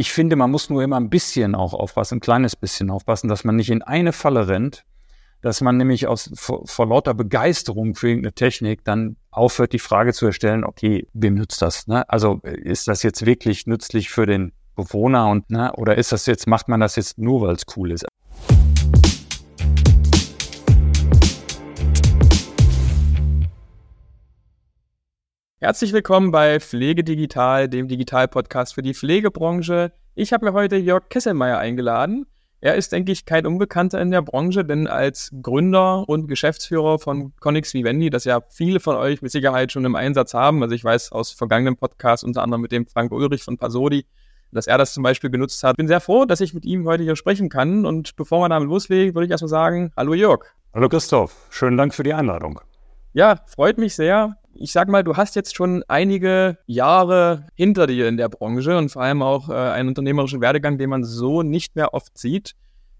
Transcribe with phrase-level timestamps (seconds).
[0.00, 3.42] Ich finde, man muss nur immer ein bisschen auch aufpassen, ein kleines bisschen aufpassen, dass
[3.42, 4.84] man nicht in eine Falle rennt,
[5.40, 10.12] dass man nämlich aus, vor, vor lauter Begeisterung für irgendeine Technik dann aufhört, die Frage
[10.12, 11.88] zu erstellen, okay, wem nützt das?
[11.88, 12.08] Ne?
[12.08, 16.46] Also ist das jetzt wirklich nützlich für den Bewohner und ne, oder ist das jetzt,
[16.46, 18.06] macht man das jetzt nur, weil es cool ist?
[25.60, 29.90] Herzlich willkommen bei Pflege Digital, dem Digital-Podcast für die Pflegebranche.
[30.14, 32.26] Ich habe mir heute Jörg Kesselmeier eingeladen.
[32.60, 37.32] Er ist, denke ich, kein Unbekannter in der Branche, denn als Gründer und Geschäftsführer von
[37.40, 40.84] Conix Vivendi, das ja viele von euch mit Sicherheit schon im Einsatz haben, also ich
[40.84, 44.06] weiß aus vergangenen Podcasts, unter anderem mit dem Frank Ulrich von Pasodi,
[44.52, 45.76] dass er das zum Beispiel genutzt hat.
[45.76, 47.84] Bin sehr froh, dass ich mit ihm heute hier sprechen kann.
[47.84, 50.44] Und bevor wir damit loslegen, würde ich erstmal sagen, hallo Jörg.
[50.72, 52.60] Hallo Christoph, schönen Dank für die Einladung.
[53.12, 58.08] Ja, freut mich sehr ich sag mal, du hast jetzt schon einige Jahre hinter dir
[58.08, 61.76] in der Branche und vor allem auch äh, einen unternehmerischen Werdegang, den man so nicht
[61.76, 62.54] mehr oft sieht.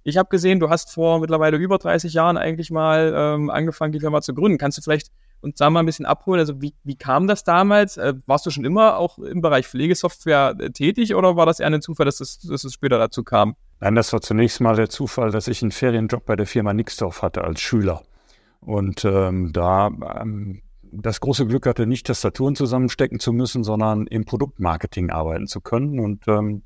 [0.04, 4.00] Ich habe gesehen, du hast vor mittlerweile über 30 Jahren eigentlich mal ähm, angefangen, die
[4.00, 4.56] Firma zu gründen.
[4.56, 6.40] Kannst du vielleicht uns da mal ein bisschen abholen?
[6.40, 7.96] Also wie, wie kam das damals?
[7.96, 11.66] Äh, warst du schon immer auch im Bereich Pflegesoftware äh, tätig oder war das eher
[11.66, 13.56] ein Zufall, dass es, dass es später dazu kam?
[13.80, 17.22] Nein, das war zunächst mal der Zufall, dass ich einen Ferienjob bei der Firma Nixdorf
[17.22, 18.02] hatte als Schüler.
[18.60, 19.88] Und ähm, da
[20.20, 25.60] ähm, das große Glück hatte, nicht Tastaturen zusammenstecken zu müssen, sondern im Produktmarketing arbeiten zu
[25.60, 26.62] können und ähm,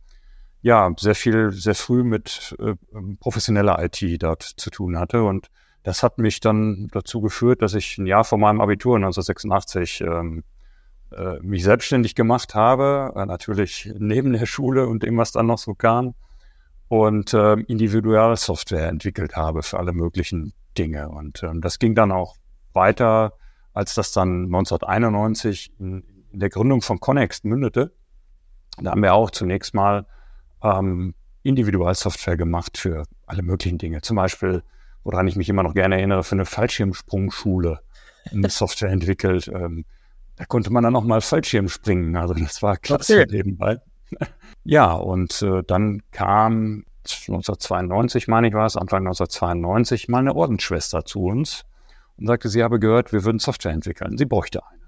[0.62, 2.74] ja, sehr viel, sehr früh mit äh,
[3.18, 5.24] professioneller IT dort zu tun hatte.
[5.24, 5.48] Und
[5.82, 10.44] das hat mich dann dazu geführt, dass ich ein Jahr vor meinem Abitur 1986 ähm,
[11.10, 15.58] äh, mich selbstständig gemacht habe, äh, natürlich neben der Schule und dem, was dann noch
[15.58, 16.14] so kam,
[16.88, 21.08] und äh, Individualsoftware entwickelt habe für alle möglichen Dinge.
[21.08, 22.36] Und ähm, das ging dann auch
[22.72, 23.32] weiter
[23.74, 27.92] als das dann 1991 in, in der Gründung von Connext mündete,
[28.80, 30.06] da haben wir auch zunächst mal
[30.62, 34.00] ähm, Individualsoftware gemacht für alle möglichen Dinge.
[34.00, 34.62] Zum Beispiel,
[35.04, 37.80] woran ich mich immer noch gerne erinnere, für eine Fallschirmsprungschule
[38.30, 39.48] eine Software entwickelt.
[39.48, 39.84] Ähm,
[40.36, 42.16] da konnte man dann noch mal Fallschirm springen.
[42.16, 43.26] Also das war klasse okay.
[43.30, 43.78] nebenbei.
[44.64, 51.04] ja, und äh, dann kam 1992, meine ich war es, Anfang 1992, mal eine Ordensschwester
[51.04, 51.64] zu uns
[52.22, 54.16] und sagte, sie habe gehört, wir würden Software entwickeln.
[54.16, 54.82] Sie bräuchte eine.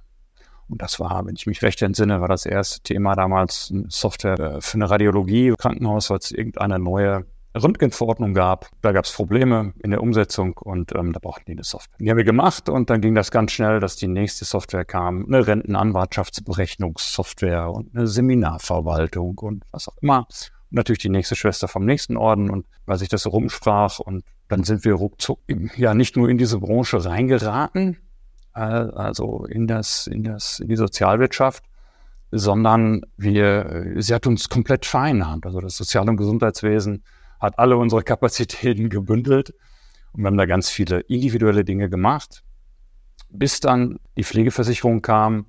[0.69, 4.61] Und das war, wenn ich mich recht entsinne, war das erste Thema damals Software äh,
[4.61, 7.27] für eine Radiologie im Krankenhaus, weil es irgendeine neue
[7.61, 8.69] Röntgenverordnung gab.
[8.83, 11.97] Da gab es Probleme in der Umsetzung und ähm, da brauchten die eine Software.
[12.01, 15.25] Die haben wir gemacht und dann ging das ganz schnell, dass die nächste Software kam,
[15.27, 20.27] eine Rentenanwartschaftsberechnungssoftware und eine Seminarverwaltung und was auch immer.
[20.75, 24.65] Natürlich die nächste Schwester vom nächsten Orden und weil sich das so rumsprach und dann
[24.65, 25.39] sind wir ruckzuck
[25.77, 27.97] ja nicht nur in diese Branche reingeraten,
[28.55, 31.65] äh, also in das, in das, in die Sozialwirtschaft,
[32.33, 35.47] sondern wir, sie hat uns komplett vereinnahmt.
[35.47, 37.05] Also das Sozial- und Gesundheitswesen
[37.39, 39.55] hat alle unsere Kapazitäten gebündelt
[40.13, 42.43] und wir haben da ganz viele individuelle Dinge gemacht,
[43.29, 45.47] bis dann die Pflegeversicherung kam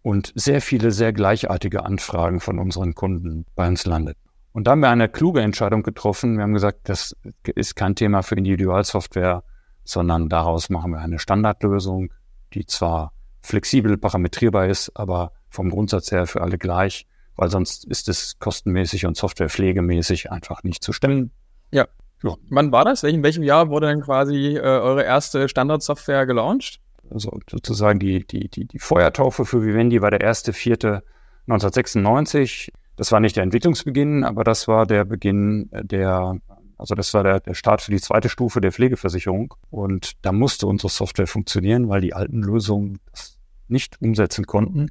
[0.00, 4.21] und sehr viele sehr gleichartige Anfragen von unseren Kunden bei uns landeten.
[4.52, 6.36] Und da haben wir eine kluge Entscheidung getroffen.
[6.36, 7.16] Wir haben gesagt, das
[7.54, 9.44] ist kein Thema für Individualsoftware,
[9.84, 12.12] sondern daraus machen wir eine Standardlösung,
[12.52, 18.08] die zwar flexibel parametrierbar ist, aber vom Grundsatz her für alle gleich, weil sonst ist
[18.08, 21.32] es kostenmäßig und softwarepflegemäßig einfach nicht zu stemmen.
[21.70, 21.88] Ja.
[22.22, 22.34] ja.
[22.50, 23.02] Wann war das?
[23.02, 26.80] In welchem Jahr wurde dann quasi äh, eure erste Standardsoftware gelauncht?
[27.10, 31.02] Also sozusagen die, die, die, die Feuertaufe für Vivendi war der erste vierte
[31.46, 32.72] 1996.
[33.02, 36.38] Das war nicht der Entwicklungsbeginn, aber das war der Beginn der,
[36.78, 39.54] also das war der, der Start für die zweite Stufe der Pflegeversicherung.
[39.70, 44.86] Und da musste unsere Software funktionieren, weil die alten Lösungen das nicht umsetzen konnten.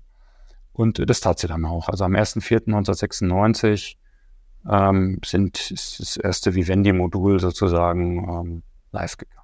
[0.73, 1.87] Und das tat sie dann auch.
[1.87, 3.95] Also am 1.4.1996
[4.69, 9.40] ähm, sind, ist das erste Vivendi-Modul sozusagen ähm, live gegangen.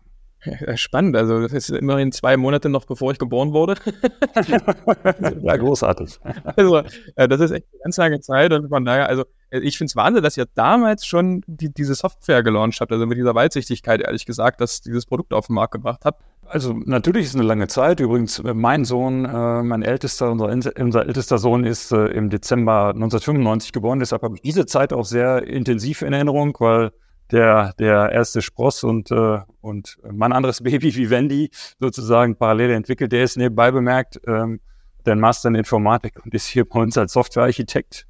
[0.75, 3.75] Spannend, also das ist immerhin zwei Monate noch bevor ich geboren wurde.
[5.41, 6.19] ja, großartig.
[6.55, 6.83] Also,
[7.15, 9.89] äh, das ist echt eine ganz lange Zeit und von daher, also äh, ich finde
[9.89, 14.01] es Wahnsinn, dass ihr damals schon die, diese Software gelauncht habt, also mit dieser Weitsichtigkeit,
[14.01, 16.23] ehrlich gesagt, dass dieses Produkt auf den Markt gebracht habt.
[16.49, 17.99] Also natürlich ist es eine lange Zeit.
[17.99, 22.89] Übrigens, äh, mein Sohn, äh, mein ältester, unser, unser ältester Sohn ist äh, im Dezember
[22.89, 23.99] 1995 geboren.
[23.99, 26.91] Deshalb habe ich diese Zeit auch sehr intensiv in Erinnerung, weil
[27.31, 33.11] der, der erste Spross und, äh, und mein anderes Baby wie Wendy sozusagen parallel entwickelt.
[33.11, 34.59] Der ist nebenbei bemerkt, ähm,
[35.05, 38.05] der Master in Informatik und ist hier bei uns als Softwarearchitekt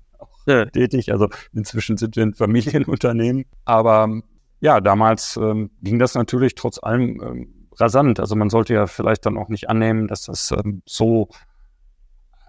[0.48, 0.66] ja.
[0.66, 1.12] tätig.
[1.12, 3.46] Also inzwischen sind wir ein Familienunternehmen.
[3.66, 4.22] Aber
[4.60, 8.20] ja, damals ähm, ging das natürlich trotz allem ähm, rasant.
[8.20, 11.30] Also man sollte ja vielleicht dann auch nicht annehmen, dass das ähm, so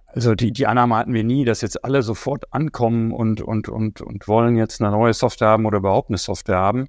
[0.08, 4.00] Also die, die Annahme hatten wir nie, dass jetzt alle sofort ankommen und, und, und,
[4.00, 6.88] und wollen jetzt eine neue Software haben oder überhaupt eine Software haben.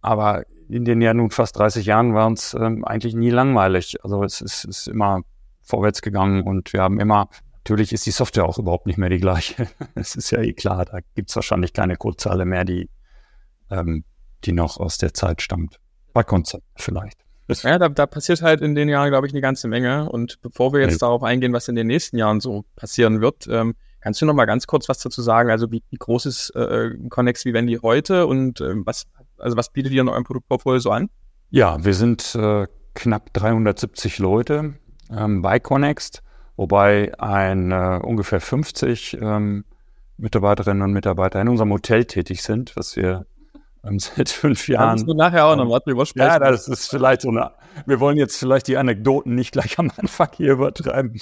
[0.00, 4.02] Aber in den ja nun fast 30 Jahren waren es ähm, eigentlich nie langweilig.
[4.02, 5.22] Also es ist, ist immer
[5.62, 7.28] vorwärts gegangen und wir haben immer,
[7.58, 9.68] natürlich ist die Software auch überhaupt nicht mehr die gleiche.
[9.94, 12.90] Es ist ja eh klar, da gibt es wahrscheinlich keine Codezeile mehr, die,
[13.70, 14.04] ähm,
[14.44, 15.78] die noch aus der Zeit stammt.
[16.12, 17.25] Bei Konzept vielleicht.
[17.62, 20.08] Ja, da, da passiert halt in den Jahren, glaube ich, eine ganze Menge.
[20.10, 21.06] Und bevor wir jetzt ja.
[21.06, 24.46] darauf eingehen, was in den nächsten Jahren so passieren wird, ähm, kannst du noch mal
[24.46, 25.50] ganz kurz was dazu sagen?
[25.50, 29.04] Also wie, wie groß ist äh, Connex Vivendi heute und äh, was,
[29.38, 31.08] also was bietet ihr in eurem Produktportfolio so an?
[31.50, 34.74] Ja, wir sind äh, knapp 370 Leute
[35.10, 36.22] ähm, bei Connext,
[36.56, 39.64] wobei ein äh, ungefähr 50 ähm,
[40.16, 43.26] Mitarbeiterinnen und Mitarbeiter in unserem Hotel tätig sind, was wir
[43.86, 45.04] ähm, seit fünf Jahren.
[45.04, 46.26] Du nachher auch noch mal drüber sprechen?
[46.26, 47.52] Ja, das ist vielleicht so eine.
[47.86, 51.20] Wir wollen jetzt vielleicht die Anekdoten nicht gleich am Anfang hier übertreiben,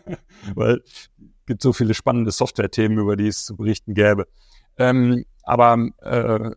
[0.54, 1.10] weil es
[1.46, 4.26] gibt so viele spannende Software-Themen, über die es zu berichten gäbe.
[4.76, 6.50] Ähm, aber äh,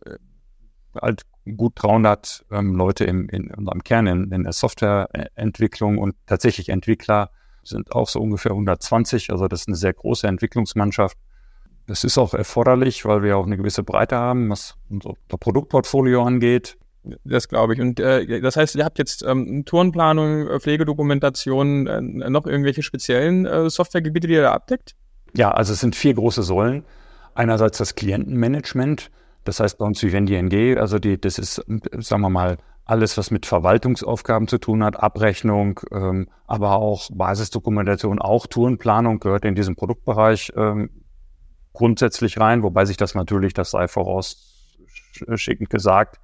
[1.00, 1.22] halt
[1.56, 7.30] gut 300 ähm, Leute im, in unserem Kern in, in der Softwareentwicklung und tatsächlich Entwickler
[7.62, 9.30] sind auch so ungefähr 120.
[9.30, 11.16] Also das ist eine sehr große Entwicklungsmannschaft.
[11.88, 16.76] Das ist auch erforderlich, weil wir auch eine gewisse Breite haben, was unser Produktportfolio angeht.
[17.24, 17.80] Das glaube ich.
[17.80, 23.46] Und äh, das heißt, ihr habt jetzt ähm, Tourenplanung, äh, Pflegedokumentation, äh, noch irgendwelche speziellen
[23.46, 24.96] äh, Softwaregebiete, die ihr da abdeckt?
[25.34, 26.84] Ja, also es sind vier große Säulen.
[27.34, 29.10] Einerseits das Klientenmanagement,
[29.44, 31.64] das heißt bei uns Vivendi NG, also die, das ist,
[31.98, 38.18] sagen wir mal, alles, was mit Verwaltungsaufgaben zu tun hat, Abrechnung, ähm, aber auch Basisdokumentation,
[38.18, 40.90] auch Tourenplanung gehört in diesen Produktbereich ähm,
[41.78, 46.18] grundsätzlich rein, wobei sich das natürlich, das sei vorausschickend gesagt,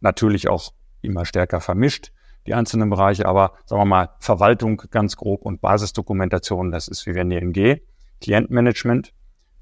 [0.00, 0.72] natürlich auch
[1.02, 2.10] immer stärker vermischt,
[2.48, 7.36] die einzelnen Bereiche, aber sagen wir mal, Verwaltung ganz grob und Basisdokumentation, das ist Vivendi
[7.36, 7.80] NG,
[8.20, 9.12] Klientenmanagement.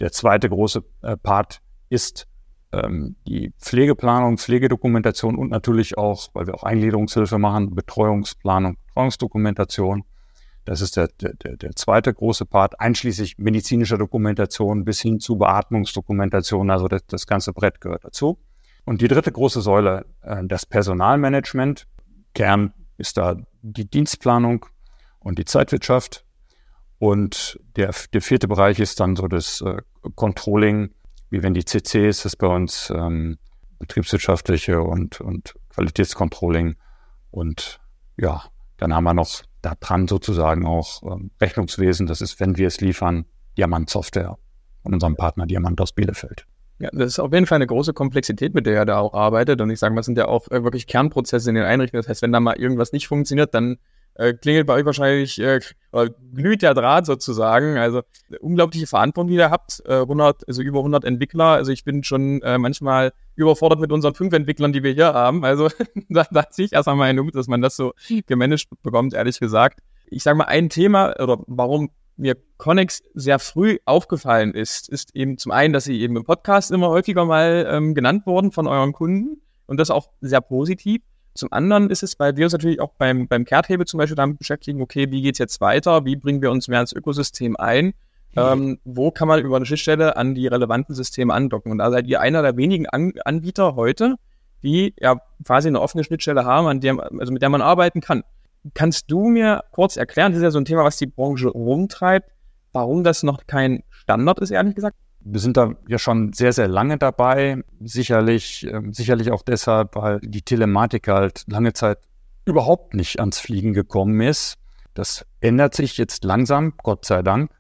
[0.01, 1.61] Der zweite große äh, Part
[1.91, 2.27] ist
[2.73, 10.05] ähm, die Pflegeplanung, Pflegedokumentation und natürlich auch, weil wir auch Eingliederungshilfe machen, Betreuungsplanung, Betreuungsdokumentation.
[10.67, 16.71] Das ist der, der, der zweite große Part, einschließlich medizinischer Dokumentation bis hin zu Beatmungsdokumentation.
[16.71, 18.39] Also das, das ganze Brett gehört dazu.
[18.85, 21.87] Und die dritte große Säule, äh, das Personalmanagement.
[22.35, 24.67] Kern ist da die Dienstplanung
[25.21, 26.25] und die Zeitwirtschaft.
[26.99, 29.81] Und der, der vierte Bereich ist dann so das äh,
[30.15, 30.91] Controlling
[31.31, 33.39] wie wenn die CCs, das bei uns ähm,
[33.79, 36.77] betriebswirtschaftliche und, und Qualitätscontrolling
[37.31, 37.81] und
[38.17, 38.45] ja,
[38.79, 42.81] dann haben wir noch da dran sozusagen auch ähm, Rechnungswesen, das ist, wenn wir es
[42.81, 43.27] liefern,
[43.57, 44.39] Diamant Software
[44.83, 46.47] von unserem Partner Diamant aus Bielefeld.
[46.79, 49.61] Ja, das ist auf jeden Fall eine große Komplexität, mit der er da auch arbeitet.
[49.63, 52.03] Und ich sage mal, es sind ja auch äh, wirklich Kernprozesse in den Einrichtungen.
[52.03, 53.79] Das heißt, wenn da mal irgendwas nicht funktioniert, dann
[54.19, 55.61] äh, klingelt bei euch wahrscheinlich, äh,
[56.35, 57.77] glüht der Draht sozusagen.
[57.77, 58.03] Also
[58.41, 59.83] unglaubliche Verantwortung, die ihr habt.
[59.87, 61.45] Äh, 100, also über 100 Entwickler.
[61.45, 65.45] Also ich bin schon äh, manchmal überfordert mit unseren fünf Entwicklern, die wir hier haben.
[65.45, 65.69] Also
[66.09, 67.93] da dachte ich erst einmal in dass man das so
[68.27, 69.81] gemanagt bekommt, ehrlich gesagt.
[70.09, 75.37] Ich sage mal, ein Thema oder warum mir Connex sehr früh aufgefallen ist, ist eben
[75.37, 78.93] zum einen, dass sie eben im Podcast immer häufiger mal ähm, genannt wurden von euren
[78.93, 81.03] Kunden und das auch sehr positiv.
[81.37, 84.39] Zum anderen ist es, weil wir uns natürlich auch beim, beim Kehrthebel zum Beispiel damit
[84.39, 86.05] beschäftigen, okay, wie geht's jetzt weiter?
[86.05, 87.87] Wie bringen wir uns mehr ins Ökosystem ein?
[87.87, 87.93] Mhm.
[88.37, 91.73] Ähm, wo kann man über eine Schnittstelle an die relevanten Systeme andocken?
[91.73, 94.17] Und da seid ihr einer der wenigen an Anbieter heute,
[94.63, 98.23] die ja quasi eine offene Schnittstelle haben, an der, also mit der man arbeiten kann.
[98.75, 102.31] Kannst du mir kurz erklären, das ist ja so ein Thema, was die Branche rumtreibt,
[102.73, 104.97] warum das noch kein Standard ist, ehrlich gesagt?
[105.29, 107.63] Wir sind da ja schon sehr, sehr lange dabei.
[107.81, 111.99] Sicherlich, äh, sicherlich auch deshalb, weil die Telematik halt lange Zeit
[112.45, 114.57] überhaupt nicht ans Fliegen gekommen ist.
[114.95, 117.51] Das ändert sich jetzt langsam, Gott sei Dank.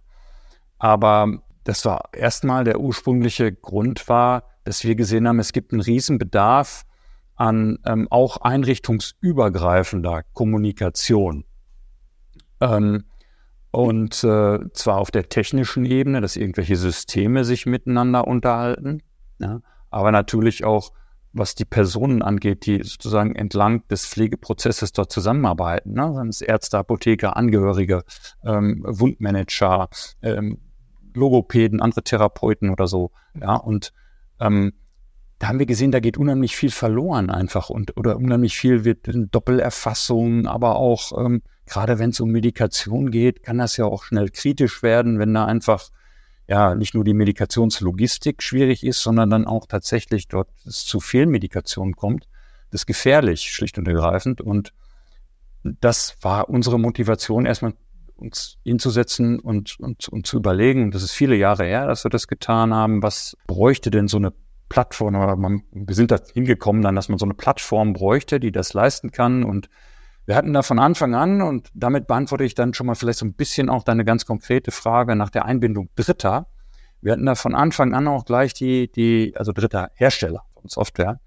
[0.78, 5.80] Aber das war erstmal der ursprüngliche Grund war, dass wir gesehen haben, es gibt einen
[5.80, 6.84] Riesenbedarf
[7.34, 11.44] an ähm, auch einrichtungsübergreifender Kommunikation.
[12.60, 13.04] Ähm,
[13.76, 19.02] und äh, zwar auf der technischen Ebene, dass irgendwelche Systeme sich miteinander unterhalten,
[19.38, 20.92] ja, aber natürlich auch,
[21.34, 25.92] was die Personen angeht, die sozusagen entlang des Pflegeprozesses dort zusammenarbeiten.
[25.92, 26.10] Ne?
[26.14, 28.04] Seien es Ärzte, Apotheker, Angehörige,
[28.42, 29.90] ähm, Wundmanager,
[30.22, 30.58] ähm,
[31.12, 33.10] Logopäden, andere Therapeuten oder so.
[33.38, 33.92] Ja, und
[34.40, 34.72] ähm,
[35.38, 39.06] da haben wir gesehen, da geht unheimlich viel verloren einfach und oder unheimlich viel wird
[39.08, 44.04] in Doppelerfassung, aber auch ähm, gerade wenn es um Medikation geht, kann das ja auch
[44.04, 45.90] schnell kritisch werden, wenn da einfach
[46.48, 51.96] ja nicht nur die Medikationslogistik schwierig ist, sondern dann auch tatsächlich dort es zu Fehlmedikation
[51.96, 52.28] kommt.
[52.70, 54.40] Das ist gefährlich, schlicht und ergreifend.
[54.40, 54.72] Und
[55.62, 57.74] das war unsere Motivation, erstmal
[58.14, 62.28] uns hinzusetzen und, und, und zu überlegen, das ist viele Jahre her, dass wir das
[62.28, 64.32] getan haben, was bräuchte denn so eine
[64.68, 68.52] Plattform, oder man, wir sind da hingekommen dann, dass man so eine Plattform bräuchte, die
[68.52, 69.68] das leisten kann und
[70.26, 73.26] wir hatten da von Anfang an, und damit beantworte ich dann schon mal vielleicht so
[73.26, 76.48] ein bisschen auch deine ganz konkrete Frage nach der Einbindung Dritter.
[77.00, 81.20] Wir hatten da von Anfang an auch gleich die, die, also dritter Hersteller von Software.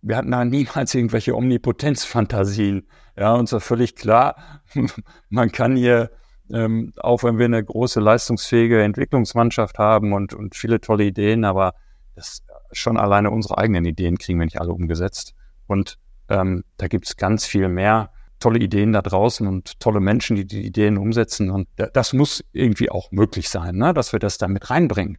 [0.00, 2.86] Wir hatten da niemals irgendwelche Omnipotenzfantasien.
[3.18, 4.36] Ja, uns war völlig klar,
[5.28, 6.12] man kann hier,
[6.52, 11.74] ähm, auch wenn wir eine große leistungsfähige Entwicklungsmannschaft haben und, und viele tolle Ideen, aber
[12.14, 12.45] das
[12.76, 15.34] schon alleine unsere eigenen Ideen kriegen wir nicht alle umgesetzt.
[15.66, 20.46] Und ähm, da gibt's ganz viel mehr tolle Ideen da draußen und tolle Menschen, die
[20.46, 21.50] die Ideen umsetzen.
[21.50, 23.94] Und das muss irgendwie auch möglich sein, ne?
[23.94, 25.18] dass wir das da mit reinbringen.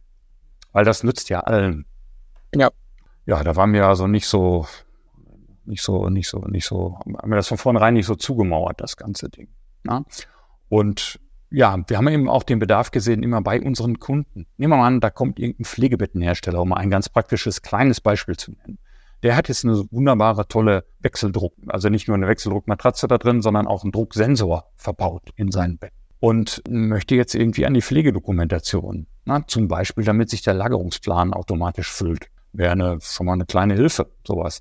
[0.72, 1.86] Weil das nützt ja allen.
[2.54, 2.70] Ja.
[3.26, 4.66] Ja, da waren wir also nicht so,
[5.66, 8.96] nicht so, nicht so, nicht so, haben wir das von vornherein nicht so zugemauert, das
[8.96, 9.48] ganze Ding.
[9.82, 10.04] Ne?
[10.68, 14.46] Und ja, wir haben eben auch den Bedarf gesehen, immer bei unseren Kunden.
[14.56, 18.36] Nehmen wir mal an, da kommt irgendein Pflegebettenhersteller, um mal ein ganz praktisches kleines Beispiel
[18.36, 18.78] zu nennen
[19.22, 23.66] der hat jetzt eine wunderbare, tolle Wechseldruck, also nicht nur eine Wechseldruckmatratze da drin, sondern
[23.66, 25.92] auch einen Drucksensor verbaut in sein Bett.
[26.20, 31.90] Und möchte jetzt irgendwie an die Pflegedokumentation, na, zum Beispiel, damit sich der Lagerungsplan automatisch
[31.90, 32.28] füllt.
[32.52, 34.60] Wäre eine, schon mal eine kleine Hilfe, sowas.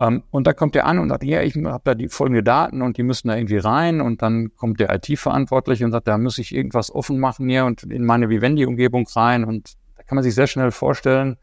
[0.00, 2.82] Ähm, und da kommt der an und sagt, ja, ich habe da die folgende Daten
[2.82, 4.00] und die müssen da irgendwie rein.
[4.00, 7.82] Und dann kommt der IT-Verantwortliche und sagt, da muss ich irgendwas offen machen hier und
[7.84, 9.44] in meine Vivendi-Umgebung rein.
[9.44, 11.36] Und da kann man sich sehr schnell vorstellen,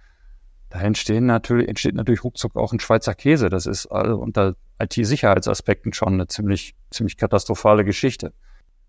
[0.70, 3.50] da entstehen natürlich, entsteht natürlich ruckzuck auch ein Schweizer Käse.
[3.50, 8.34] Das ist also unter IT-Sicherheitsaspekten schon eine ziemlich, ziemlich katastrophale Geschichte.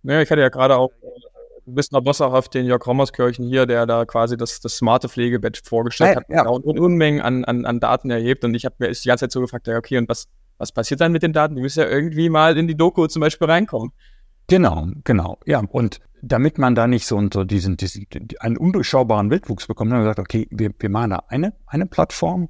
[0.02, 0.90] Naja, ich hatte ja gerade auch
[1.68, 5.08] ein bisschen Boss auch auf den Jörg Rommerskirchen hier, der da quasi das, das smarte
[5.08, 6.48] Pflegebett vorgestellt ja, hat ja.
[6.48, 8.44] und, und Unmengen an, an, an Daten erhebt.
[8.44, 11.00] Und ich habe mir die ganze Zeit so gefragt, ja, okay, und was, was passiert
[11.00, 11.54] dann mit den Daten?
[11.54, 13.92] Die müssen ja irgendwie mal in die Doku zum Beispiel reinkommen.
[14.48, 15.38] Genau, genau.
[15.44, 18.06] Ja, und damit man da nicht so unter diesen, diesen
[18.40, 22.48] einen undurchschaubaren Wildwuchs bekommt, haben wir gesagt, okay, wir, wir machen da eine, eine Plattform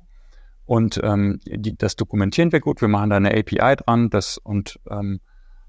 [0.65, 4.79] und ähm, die, das dokumentieren wir gut, wir machen da eine API dran das, und
[4.91, 5.21] ähm,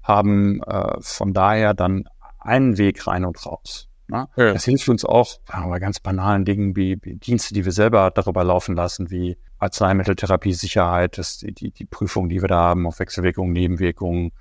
[0.02, 2.04] haben äh, von daher dann
[2.40, 3.88] einen Weg rein und raus.
[4.08, 4.28] Ne?
[4.36, 4.52] Ja.
[4.52, 8.42] Das hilft uns auch bei ganz banalen Dingen wie, wie Dienste, die wir selber darüber
[8.42, 13.52] laufen lassen, wie Arzneimitteltherapie, Sicherheit, das, die, die Prüfung, die wir da haben auf Wechselwirkungen,
[13.52, 14.32] Nebenwirkungen,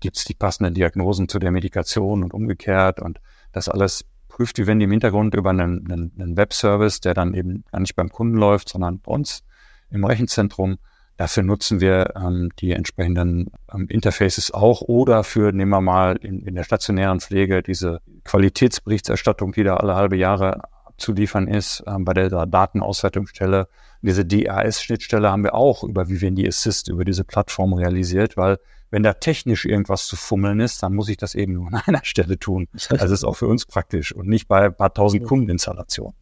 [0.00, 3.20] gibt es die passenden Diagnosen zu der Medikation und umgekehrt und
[3.52, 7.64] das alles prüft die Wendy im Hintergrund über einen, einen, einen Webservice, der dann eben
[7.72, 9.42] gar nicht beim Kunden läuft, sondern bei uns
[9.90, 10.78] im Rechenzentrum.
[11.18, 16.46] Dafür nutzen wir ähm, die entsprechenden ähm, Interfaces auch oder für, nehmen wir mal in,
[16.46, 20.62] in der stationären Pflege, diese Qualitätsberichterstattung, die da alle halbe Jahre
[20.96, 23.66] zu liefern ist, ähm, bei der Datenauswertungsstelle.
[24.00, 28.58] Diese DAS-Schnittstelle haben wir auch über Vivendi Assist, über diese Plattform realisiert, weil
[28.92, 32.04] wenn da technisch irgendwas zu fummeln ist, dann muss ich das eben nur an einer
[32.04, 32.68] Stelle tun.
[32.90, 36.14] Also ist auch für uns praktisch und nicht bei ein paar tausend Kundeninstallationen.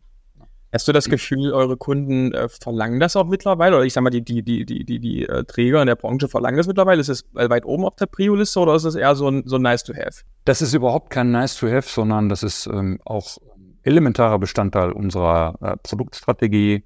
[0.76, 3.76] Hast du das Gefühl, eure Kunden äh, verlangen das auch mittlerweile?
[3.76, 6.28] Oder ich sag mal, die, die, die, die, die, die äh, Träger in der Branche
[6.28, 7.00] verlangen das mittlerweile?
[7.00, 9.62] Ist es weit oben auf der Prio-Liste oder ist es eher so ein, so ein
[9.62, 10.21] nice to have?
[10.45, 13.38] Das ist überhaupt kein nice to have, sondern das ist ähm, auch
[13.85, 16.85] elementarer Bestandteil unserer äh, Produktstrategie.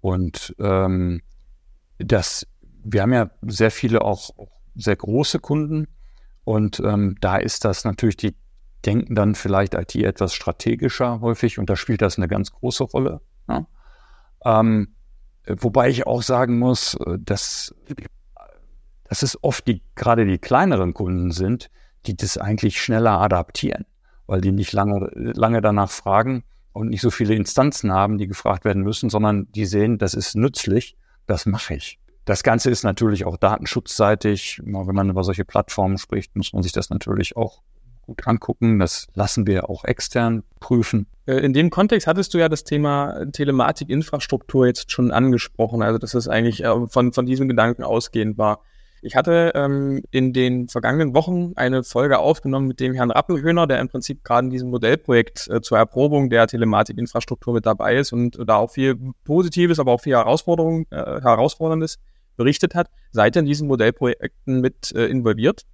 [0.00, 1.20] Und ähm,
[1.98, 2.46] das,
[2.84, 5.88] wir haben ja sehr viele auch, auch sehr große Kunden.
[6.44, 8.36] Und ähm, da ist das natürlich, die
[8.86, 13.20] denken dann vielleicht IT etwas strategischer häufig und da spielt das eine ganz große Rolle.
[13.48, 13.66] Ja?
[14.44, 14.94] Ähm,
[15.46, 17.74] wobei ich auch sagen muss, äh, dass,
[19.04, 21.70] dass es oft die, gerade die kleineren Kunden sind,
[22.06, 23.84] die das eigentlich schneller adaptieren,
[24.26, 28.64] weil die nicht lange, lange danach fragen und nicht so viele Instanzen haben, die gefragt
[28.64, 30.96] werden müssen, sondern die sehen, das ist nützlich,
[31.26, 31.98] das mache ich.
[32.24, 34.60] Das Ganze ist natürlich auch datenschutzseitig.
[34.64, 37.62] Wenn man über solche Plattformen spricht, muss man sich das natürlich auch
[38.16, 38.78] gut angucken.
[38.78, 41.06] Das lassen wir auch extern prüfen.
[41.26, 45.82] Äh, in dem Kontext hattest du ja das Thema Telematik-Infrastruktur jetzt schon angesprochen.
[45.82, 48.60] Also, dass es eigentlich äh, von, von diesem Gedanken ausgehend war.
[49.04, 53.80] Ich hatte ähm, in den vergangenen Wochen eine Folge aufgenommen mit dem Herrn Rappelhöhner, der
[53.80, 58.38] im Prinzip gerade in diesem Modellprojekt äh, zur Erprobung der Telematik-Infrastruktur mit dabei ist und
[58.46, 61.98] da auch viel Positives, aber auch viel Herausforderung, äh, Herausforderndes
[62.36, 62.90] berichtet hat.
[63.10, 65.66] Seid ihr in diesen Modellprojekten mit äh, involviert?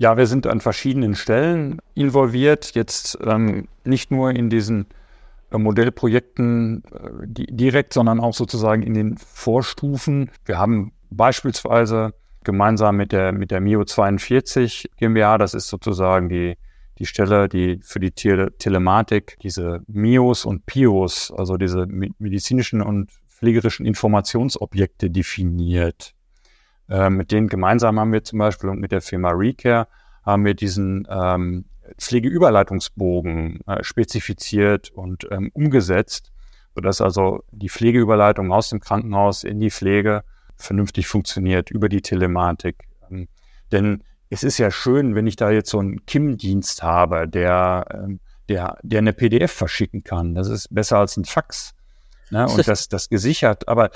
[0.00, 2.74] Ja, wir sind an verschiedenen Stellen involviert.
[2.74, 4.86] Jetzt ähm, nicht nur in diesen
[5.50, 10.30] äh, Modellprojekten äh, die, direkt, sondern auch sozusagen in den Vorstufen.
[10.46, 12.14] Wir haben beispielsweise
[12.44, 16.56] gemeinsam mit der, mit der MIO 42 GmbH, das ist sozusagen die,
[16.98, 23.10] die Stelle, die für die Tele Telematik diese MIOs und PIOs, also diese medizinischen und
[23.28, 26.14] pflegerischen Informationsobjekte definiert.
[26.90, 29.86] Äh, mit denen gemeinsam haben wir zum Beispiel und mit der Firma Recare
[30.24, 31.64] haben wir diesen ähm,
[31.98, 36.32] Pflegeüberleitungsbogen äh, spezifiziert und ähm, umgesetzt,
[36.74, 40.24] sodass also die Pflegeüberleitung aus dem Krankenhaus in die Pflege
[40.56, 42.76] vernünftig funktioniert über die Telematik.
[43.08, 43.28] Ähm,
[43.70, 48.20] denn es ist ja schön, wenn ich da jetzt so einen KIM-Dienst habe, der, ähm,
[48.48, 50.34] der, der eine PDF verschicken kann.
[50.34, 51.74] Das ist besser als ein Fax.
[52.30, 52.46] Ne?
[52.48, 53.90] Und das, das gesichert, aber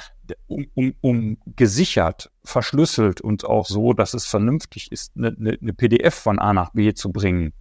[0.47, 5.73] um, um, um gesichert, verschlüsselt und auch so, dass es vernünftig ist, eine, eine, eine
[5.73, 7.53] PDF von A nach B zu bringen,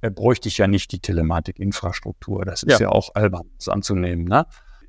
[0.00, 2.44] äh, bräuchte ich ja nicht die Telematik-Infrastruktur.
[2.44, 4.24] Das ist ja, ja auch albern, das anzunehmen.
[4.24, 4.46] Ne?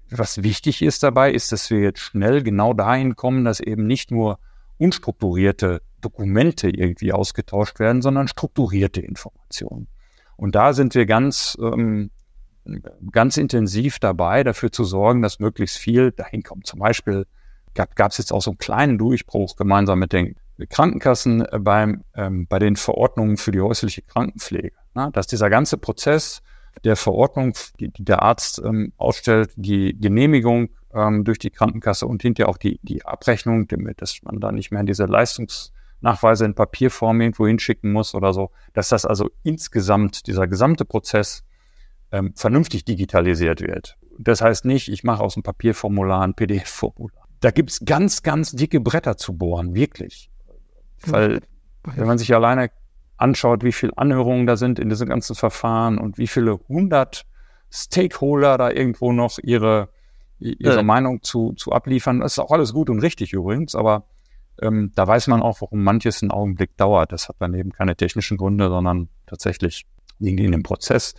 [0.10, 4.12] Was wichtig ist dabei, ist, dass wir jetzt schnell genau dahin kommen, dass eben nicht
[4.12, 4.40] nur
[4.78, 9.88] unstrukturierte Dokumente irgendwie ausgetauscht werden, sondern strukturierte Informationen.
[10.36, 12.10] Und da sind wir ganz, ähm,
[13.12, 16.68] ganz intensiv dabei, dafür zu sorgen, dass möglichst viel dahin kommt.
[16.68, 17.26] Zum Beispiel
[17.74, 20.36] gab es jetzt auch so einen kleinen Durchbruch gemeinsam mit den
[20.70, 24.74] Krankenkassen äh, beim, ähm, bei den Verordnungen für die häusliche Krankenpflege.
[24.94, 26.42] Na, dass dieser ganze Prozess
[26.84, 32.22] der Verordnung, die, die der Arzt ähm, ausstellt, die Genehmigung ähm, durch die Krankenkasse und
[32.22, 37.22] hinterher auch die, die Abrechnung, damit, dass man da nicht mehr diese Leistungsnachweise in Papierform
[37.22, 41.44] irgendwo hinschicken muss oder so, dass das also insgesamt, dieser gesamte Prozess
[42.12, 43.98] ähm, vernünftig digitalisiert wird.
[44.20, 47.28] Das heißt nicht, ich mache aus dem Papierformular ein PDF-Formular.
[47.40, 50.30] Da gibt's ganz, ganz dicke Bretter zu bohren, wirklich.
[51.04, 51.42] Weil,
[51.84, 52.70] wenn man sich alleine
[53.18, 57.26] anschaut, wie viele Anhörungen da sind in diesem ganzen Verfahren und wie viele hundert
[57.72, 59.90] Stakeholder da irgendwo noch ihre,
[60.40, 60.84] ihre ja.
[60.84, 62.20] Meinung zu, zu abliefern.
[62.20, 64.06] Das ist auch alles gut und richtig übrigens, aber
[64.62, 67.12] ähm, da weiß man auch, warum manches einen Augenblick dauert.
[67.12, 69.86] Das hat dann eben keine technischen Gründe, sondern tatsächlich
[70.20, 71.16] liegen die in dem Prozess.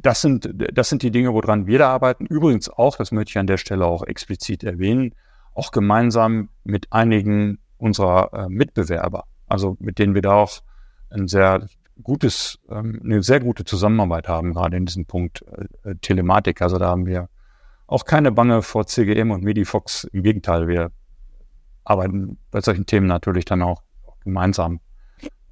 [0.00, 2.26] Das sind, das sind die Dinge, woran wir da arbeiten.
[2.26, 5.14] Übrigens auch, das möchte ich an der Stelle auch explizit erwähnen,
[5.54, 10.60] auch gemeinsam mit einigen unserer äh, Mitbewerber, also mit denen wir da auch
[11.10, 11.66] ein sehr
[12.02, 15.44] gutes, ähm, eine sehr gute Zusammenarbeit haben, gerade in diesem Punkt
[15.84, 16.62] äh, äh Telematik.
[16.62, 17.28] Also da haben wir
[17.86, 20.04] auch keine Bange vor CGM und Medifox.
[20.04, 20.90] Im Gegenteil, wir
[21.84, 23.82] arbeiten bei solchen Themen natürlich dann auch
[24.20, 24.80] gemeinsam.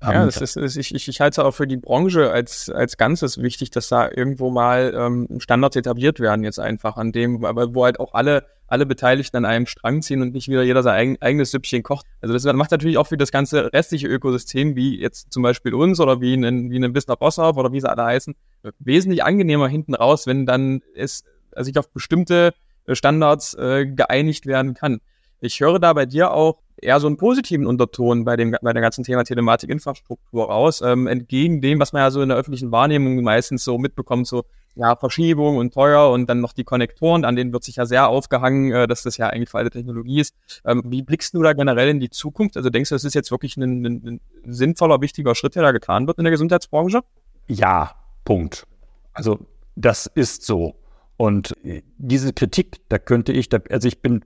[0.02, 2.96] Ja, das ist, ist ich, ich, ich halte es auch für die Branche als, als
[2.96, 7.74] Ganzes wichtig, dass da irgendwo mal ähm, Standards etabliert werden, jetzt einfach an dem, aber
[7.74, 10.94] wo halt auch alle alle Beteiligten an einem Strang ziehen und nicht wieder jeder sein
[10.94, 12.06] eigen, eigenes Süppchen kocht.
[12.20, 15.98] Also das macht natürlich auch für das ganze restliche Ökosystem, wie jetzt zum Beispiel uns
[15.98, 18.36] oder wie einen, wie einen Business Bosshaus oder wie sie alle heißen,
[18.78, 22.54] wesentlich angenehmer hinten raus, wenn dann es also sich auf bestimmte
[22.88, 25.00] Standards äh, geeinigt werden kann.
[25.40, 28.82] Ich höre da bei dir auch eher so einen positiven Unterton bei dem bei der
[28.82, 33.22] ganzen Thema Telematik-Infrastruktur raus, ähm, entgegen dem, was man ja so in der öffentlichen Wahrnehmung
[33.22, 34.44] meistens so mitbekommt, so
[34.76, 38.08] ja, Verschiebung und teuer und dann noch die Konnektoren, an denen wird sich ja sehr
[38.08, 40.34] aufgehangen, äh, dass das ja eigentlich alte Technologie ist.
[40.64, 42.56] Ähm, wie blickst du da generell in die Zukunft?
[42.56, 45.72] Also denkst du, das ist jetzt wirklich ein, ein, ein sinnvoller, wichtiger Schritt, der da
[45.72, 47.00] getan wird in der Gesundheitsbranche?
[47.48, 47.92] Ja,
[48.24, 48.66] Punkt.
[49.12, 49.40] Also
[49.74, 50.76] das ist so.
[51.16, 54.24] Und äh, diese Kritik, da könnte ich, da, also ich bin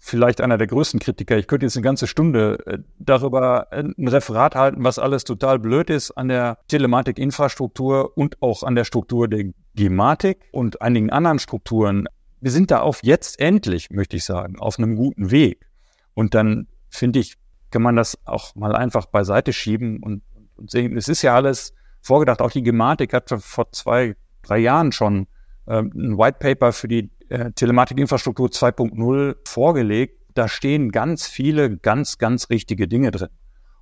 [0.00, 1.36] vielleicht einer der größten Kritiker.
[1.36, 5.58] Ich könnte jetzt eine ganze Stunde äh, darüber äh, ein Referat halten, was alles total
[5.58, 11.38] blöd ist an der Telematik-Infrastruktur und auch an der Struktur der Gematik und einigen anderen
[11.38, 12.06] Strukturen.
[12.40, 15.66] Wir sind da auf jetzt endlich, möchte ich sagen, auf einem guten Weg.
[16.14, 17.34] Und dann finde ich,
[17.70, 20.22] kann man das auch mal einfach beiseite schieben und,
[20.56, 22.40] und sehen, es ist ja alles vorgedacht.
[22.40, 25.26] Auch die Gematik hat vor zwei, drei Jahren schon
[25.68, 30.20] ähm, ein White Paper für die äh, Telematikinfrastruktur 2.0 vorgelegt.
[30.34, 33.30] Da stehen ganz viele ganz, ganz richtige Dinge drin.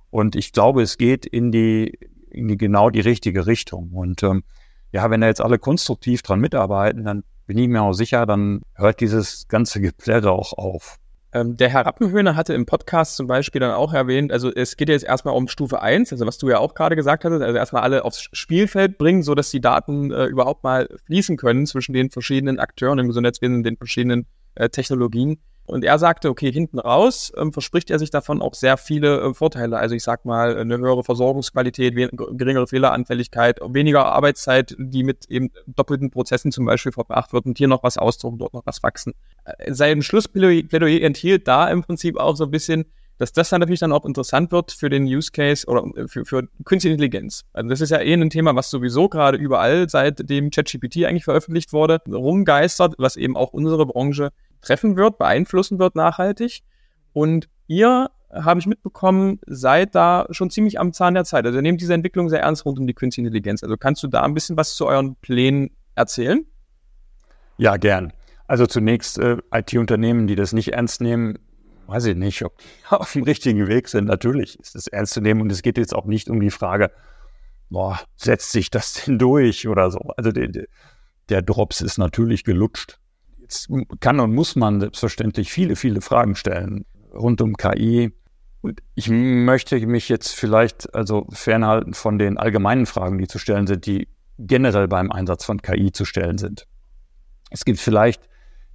[0.09, 1.97] Und ich glaube, es geht in die,
[2.29, 3.91] in die genau die richtige Richtung.
[3.91, 4.43] Und ähm,
[4.91, 8.61] ja, wenn da jetzt alle konstruktiv dran mitarbeiten, dann bin ich mir auch sicher, dann
[8.75, 10.97] hört dieses ganze Geplärre auch auf.
[11.31, 14.89] Ähm, der Herr Rappenhöhner hatte im Podcast zum Beispiel dann auch erwähnt, also es geht
[14.89, 17.83] jetzt erstmal um Stufe 1, also was du ja auch gerade gesagt hattest, also erstmal
[17.83, 22.09] alle aufs Spielfeld bringen, so dass die Daten äh, überhaupt mal fließen können zwischen den
[22.09, 25.39] verschiedenen Akteuren im Gesundheitswesen, den verschiedenen äh, Technologien.
[25.69, 29.33] Und er sagte, okay, hinten raus ähm, verspricht er sich davon auch sehr viele äh,
[29.35, 29.77] Vorteile.
[29.77, 36.09] Also ich sag mal, eine höhere Versorgungsqualität, geringere Fehleranfälligkeit, weniger Arbeitszeit, die mit eben doppelten
[36.09, 39.13] Prozessen zum Beispiel verbracht wird und hier noch was ausdrucken, dort noch was wachsen.
[39.45, 42.85] Äh, sein Schlussplädoyer enthielt da im Prinzip auch so ein bisschen,
[43.19, 46.25] dass das dann natürlich dann auch interessant wird für den Use Case oder äh, für,
[46.25, 47.43] für Künstliche Intelligenz.
[47.53, 51.73] Also das ist ja eh ein Thema, was sowieso gerade überall seitdem ChatGPT eigentlich veröffentlicht
[51.73, 56.63] wurde, rumgeistert, was eben auch unsere Branche treffen wird, beeinflussen wird nachhaltig.
[57.13, 61.45] Und ihr, habe ich mitbekommen, seid da schon ziemlich am Zahn der Zeit.
[61.45, 63.63] Also ihr nehmt diese Entwicklung sehr ernst rund um die künstliche Intelligenz.
[63.63, 66.45] Also kannst du da ein bisschen was zu euren Plänen erzählen?
[67.57, 68.13] Ja, gern.
[68.47, 71.37] Also zunächst äh, IT-Unternehmen, die das nicht ernst nehmen,
[71.87, 74.05] weiß ich nicht, ob die auf dem richtigen Weg sind.
[74.05, 76.91] Natürlich ist es ernst zu nehmen und es geht jetzt auch nicht um die Frage,
[77.69, 79.99] boah, setzt sich das denn durch oder so.
[80.17, 80.65] Also der,
[81.29, 82.99] der Drops ist natürlich gelutscht.
[83.49, 83.67] Jetzt
[83.99, 88.13] kann und muss man selbstverständlich viele, viele Fragen stellen rund um KI.
[88.61, 93.65] Und ich möchte mich jetzt vielleicht also fernhalten von den allgemeinen Fragen, die zu stellen
[93.65, 94.07] sind, die
[94.37, 96.67] generell beim Einsatz von KI zu stellen sind.
[97.49, 98.29] Es gibt vielleicht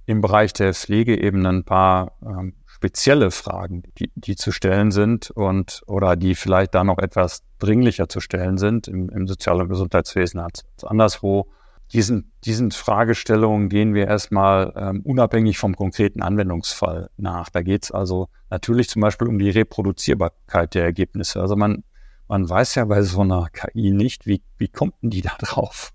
[0.07, 5.31] im Bereich der Pflege eben ein paar ähm, spezielle Fragen, die, die zu stellen sind
[5.31, 9.69] und oder die vielleicht da noch etwas dringlicher zu stellen sind im, im Sozial- und
[9.69, 11.47] Gesundheitswesen als, als anderswo.
[11.93, 17.49] Diesen, diesen Fragestellungen gehen wir erstmal ähm, unabhängig vom konkreten Anwendungsfall nach.
[17.49, 21.41] Da geht es also natürlich zum Beispiel um die Reproduzierbarkeit der Ergebnisse.
[21.41, 21.83] Also man,
[22.27, 25.93] man weiß ja bei so einer KI nicht, wie, wie kommt denn die da drauf?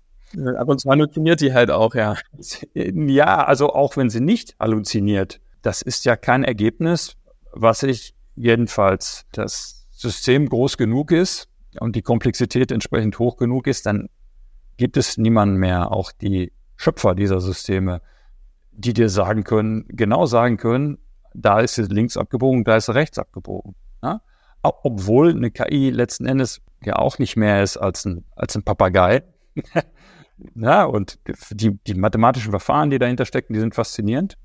[0.57, 2.15] Ab und zu halluziniert die halt auch, ja.
[2.73, 7.17] Ja, also auch wenn sie nicht halluziniert, das ist ja kein Ergebnis,
[7.51, 11.47] was ich jedenfalls das System groß genug ist
[11.79, 14.09] und die Komplexität entsprechend hoch genug ist, dann
[14.77, 18.01] gibt es niemanden mehr, auch die Schöpfer dieser Systeme,
[18.71, 20.97] die dir sagen können, genau sagen können,
[21.33, 23.75] da ist es links abgebogen, da ist rechts abgebogen.
[24.01, 24.21] Ja?
[24.61, 29.23] Obwohl eine KI letzten Endes ja auch nicht mehr ist als ein, als ein Papagei.
[30.55, 31.19] ja, und
[31.51, 34.37] die, die mathematischen Verfahren, die dahinter stecken, die sind faszinierend.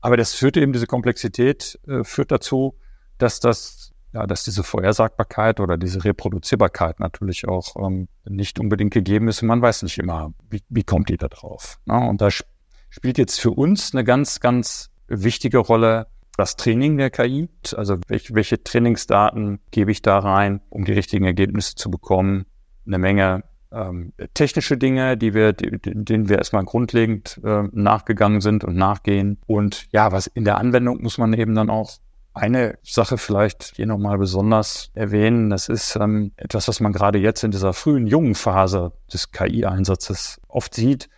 [0.00, 2.74] Aber das führt eben, diese Komplexität äh, führt dazu,
[3.18, 9.28] dass das, ja, dass diese Vorhersagbarkeit oder diese Reproduzierbarkeit natürlich auch ähm, nicht unbedingt gegeben
[9.28, 9.42] ist.
[9.42, 11.78] Und man weiß nicht immer, wie, wie kommt die da drauf.
[11.86, 11.96] Ne?
[11.96, 12.46] Und da sp
[12.92, 17.48] spielt jetzt für uns eine ganz, ganz wichtige Rolle das Training der KI.
[17.76, 22.46] Also welche, welche Trainingsdaten gebe ich da rein, um die richtigen Ergebnisse zu bekommen.
[22.86, 28.64] Eine Menge ähm, technische Dinge, die wir, die, denen wir erstmal grundlegend äh, nachgegangen sind
[28.64, 29.38] und nachgehen.
[29.46, 31.92] Und ja, was in der Anwendung muss man eben dann auch
[32.40, 35.50] eine Sache vielleicht hier nochmal besonders erwähnen.
[35.50, 40.40] Das ist ähm, etwas, was man gerade jetzt in dieser frühen, jungen Phase des KI-Einsatzes
[40.48, 41.10] oft sieht.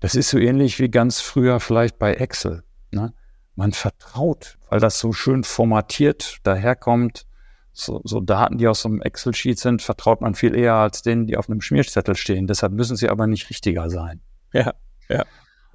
[0.00, 2.64] Das ist so ähnlich wie ganz früher vielleicht bei Excel.
[2.90, 3.12] Ne?
[3.54, 7.26] Man vertraut, weil das so schön formatiert daherkommt,
[7.72, 11.26] so, so Daten, die aus so einem Excel-Sheet sind, vertraut man viel eher als denen,
[11.26, 12.48] die auf einem Schmierzettel stehen.
[12.48, 14.20] Deshalb müssen sie aber nicht richtiger sein.
[14.52, 14.74] Ja,
[15.08, 15.24] ja.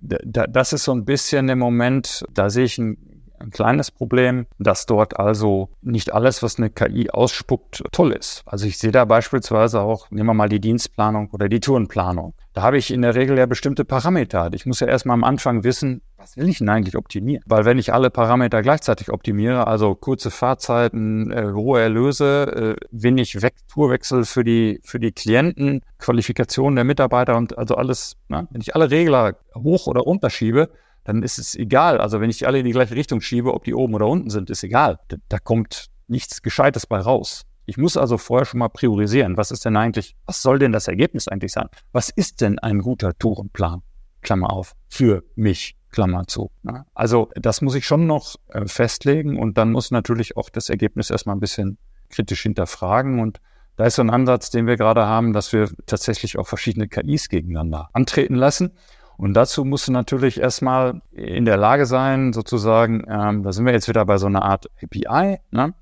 [0.01, 4.45] Da, das ist so ein bisschen im Moment, da sehe ich ein, ein kleines Problem,
[4.59, 8.43] dass dort also nicht alles, was eine KI ausspuckt, toll ist.
[8.45, 12.33] Also ich sehe da beispielsweise auch, nehmen wir mal die Dienstplanung oder die Tourenplanung.
[12.53, 14.49] Da habe ich in der Regel ja bestimmte Parameter.
[14.53, 17.43] Ich muss ja erstmal am Anfang wissen, was will ich denn eigentlich optimieren?
[17.45, 23.41] Weil wenn ich alle Parameter gleichzeitig optimiere, also kurze Fahrzeiten, äh, hohe Erlöse, äh, wenig
[23.41, 28.73] Vektorwechsel für die, für die Klienten, Qualifikation der Mitarbeiter und also alles, na, wenn ich
[28.73, 30.69] alle Regler hoch oder runter schiebe,
[31.05, 31.99] dann ist es egal.
[31.99, 34.49] Also wenn ich alle in die gleiche Richtung schiebe, ob die oben oder unten sind,
[34.49, 34.99] ist egal.
[35.07, 37.43] Da, da kommt nichts Gescheites bei raus.
[37.65, 39.37] Ich muss also vorher schon mal priorisieren.
[39.37, 41.67] Was ist denn eigentlich, was soll denn das Ergebnis eigentlich sein?
[41.93, 43.81] Was ist denn ein guter Tourenplan?
[44.21, 45.77] Klammer auf, für mich.
[45.95, 46.51] Klammer zu.
[46.93, 51.09] Also das muss ich schon noch äh, festlegen und dann muss natürlich auch das Ergebnis
[51.09, 51.77] erstmal ein bisschen
[52.09, 53.39] kritisch hinterfragen und
[53.77, 57.29] da ist so ein Ansatz, den wir gerade haben, dass wir tatsächlich auch verschiedene KIs
[57.29, 58.71] gegeneinander antreten lassen.
[59.17, 63.73] Und dazu musst du natürlich erstmal in der Lage sein, sozusagen, ähm, da sind wir
[63.73, 65.73] jetzt wieder bei so einer Art API, ne?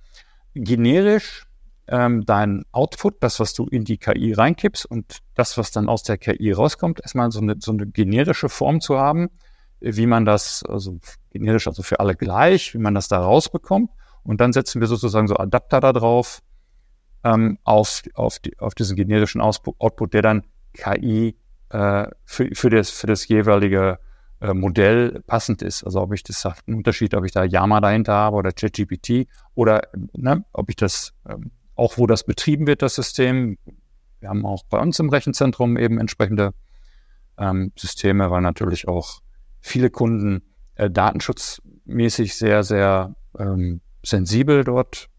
[0.53, 1.47] generisch
[1.87, 6.03] ähm, dein Output, das, was du in die KI reinkippst und das, was dann aus
[6.03, 9.29] der KI rauskommt, erstmal so eine, so eine generische Form zu haben,
[9.79, 10.99] wie man das, also
[11.31, 13.89] generisch, also für alle gleich, wie man das da rausbekommt.
[14.23, 16.41] Und dann setzen wir sozusagen so Adapter da drauf
[17.23, 20.43] ähm, auf, auf, die, auf diesen generischen Output, der dann
[20.73, 21.35] KI
[21.73, 23.99] äh, für, für, das, für das jeweilige
[24.39, 25.83] äh, Modell passend ist.
[25.83, 29.27] Also ob ich das sagt einen Unterschied, ob ich da Yama dahinter habe oder ChatGPT
[29.55, 29.81] oder
[30.13, 33.57] ne, ob ich das ähm, auch wo das betrieben wird, das System.
[34.19, 36.53] Wir haben auch bei uns im Rechenzentrum eben entsprechende
[37.37, 39.21] ähm, Systeme, weil natürlich auch
[39.59, 40.43] viele Kunden
[40.75, 45.09] äh, datenschutzmäßig sehr, sehr ähm, sensibel dort,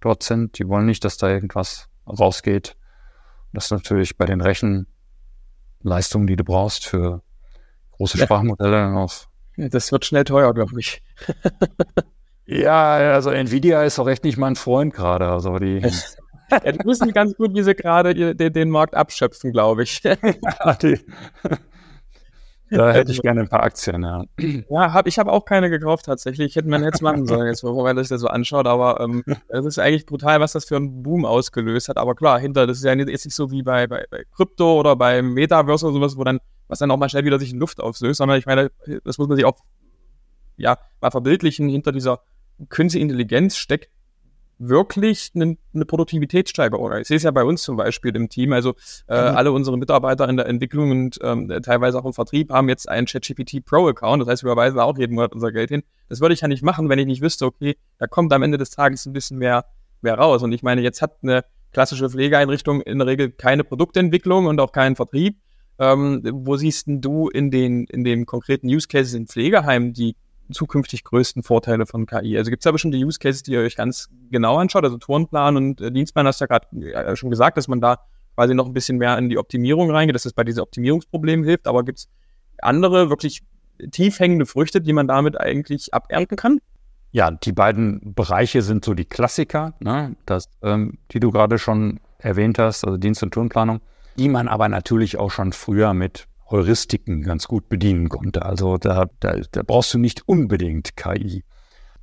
[0.00, 0.58] dort sind.
[0.58, 2.76] Die wollen nicht, dass da irgendwas rausgeht.
[3.52, 4.40] Das ist natürlich bei den
[5.82, 7.22] Rechenleistungen, die du brauchst für
[7.92, 8.24] große ja.
[8.24, 9.06] Sprachmodelle.
[9.56, 11.02] Ja, das wird schnell teuer, glaube ich.
[12.46, 15.28] ja, also Nvidia ist auch echt nicht mein Freund gerade.
[15.28, 15.78] Also die.
[16.50, 20.02] ja, die wissen ganz gut, wie sie gerade den, den Markt abschöpfen, glaube ich.
[20.02, 21.00] ja, die,
[22.78, 24.24] da hätte ich gerne ein paar Aktien, ja.
[24.70, 26.48] Ja, hab, ich habe auch keine gekauft tatsächlich.
[26.48, 28.66] Ich hätte man jetzt machen sollen, jetzt, wo man sich das so anschaut.
[28.66, 31.98] Aber ähm, das ist eigentlich brutal, was das für einen Boom ausgelöst hat.
[31.98, 34.96] Aber klar, hinter, das ist ja jetzt nicht so wie bei, bei, bei Krypto oder
[34.96, 37.80] beim Metaverse oder sowas, wo dann, was dann auch mal schnell wieder sich in Luft
[37.80, 38.70] auflöst, sondern ich meine,
[39.04, 39.58] das muss man sich auch
[40.56, 41.68] ja, mal verbildlichen.
[41.68, 42.20] Hinter dieser
[42.68, 43.90] künstlichen Intelligenz steckt
[44.68, 46.92] wirklich eine, eine Produktivitätssteigerung.
[46.98, 48.52] Ich sehe es ja bei uns zum Beispiel im Team.
[48.52, 48.74] Also
[49.08, 49.36] äh, mhm.
[49.36, 53.06] alle unsere Mitarbeiter in der Entwicklung und ähm, teilweise auch im Vertrieb haben jetzt einen
[53.06, 54.22] ChatGPT Pro-Account.
[54.22, 55.82] Das heißt, wir überweisen auch jeden Monat unser Geld hin.
[56.08, 58.58] Das würde ich ja nicht machen, wenn ich nicht wüsste, okay, da kommt am Ende
[58.58, 59.64] des Tages ein bisschen mehr,
[60.00, 60.42] mehr raus.
[60.42, 64.72] Und ich meine, jetzt hat eine klassische Pflegeeinrichtung in der Regel keine Produktentwicklung und auch
[64.72, 65.38] keinen Vertrieb.
[65.78, 70.14] Ähm, wo siehst du in den, in den konkreten Use Cases in Pflegeheimen die
[70.52, 72.36] zukünftig größten Vorteile von KI?
[72.38, 74.84] Also gibt es da bestimmte Use Cases, die ihr euch ganz genau anschaut?
[74.84, 77.98] Also Tourenplan und äh, Dienstplan hast du ja gerade äh, schon gesagt, dass man da
[78.34, 81.66] quasi noch ein bisschen mehr in die Optimierung reingeht, dass es bei diesen Optimierungsproblemen hilft.
[81.66, 82.08] Aber gibt es
[82.58, 83.42] andere wirklich
[83.90, 86.60] tief hängende Früchte, die man damit eigentlich abernten kann?
[87.10, 90.16] Ja, die beiden Bereiche sind so die Klassiker, ne?
[90.24, 93.80] das, ähm, die du gerade schon erwähnt hast, also Dienst- und Tourenplanung,
[94.16, 98.44] die man aber natürlich auch schon früher mit Heuristiken ganz gut bedienen konnte.
[98.44, 101.44] Also da, da, da brauchst du nicht unbedingt KI.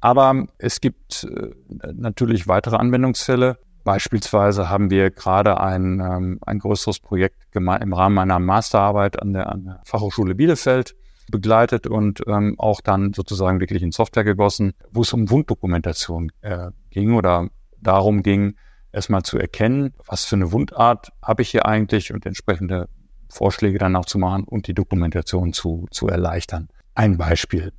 [0.02, 1.52] Aber es gibt äh,
[1.94, 3.58] natürlich weitere Anwendungsfälle.
[3.84, 9.50] Beispielsweise haben wir gerade ein, ähm, ein größeres Projekt im Rahmen meiner Masterarbeit an der,
[9.50, 10.96] an der Fachhochschule Bielefeld
[11.32, 16.72] begleitet und ähm, auch dann sozusagen wirklich in Software gegossen, wo es um Wunddokumentation äh,
[16.90, 17.50] ging oder
[17.82, 18.56] darum ging,
[18.92, 22.90] erstmal zu erkennen, was für eine Wundart habe ich hier eigentlich und entsprechende
[23.30, 26.70] Vorschläge dann auch zu machen und die Dokumentation zu, zu erleichtern.
[26.96, 27.74] Ein Beispiel.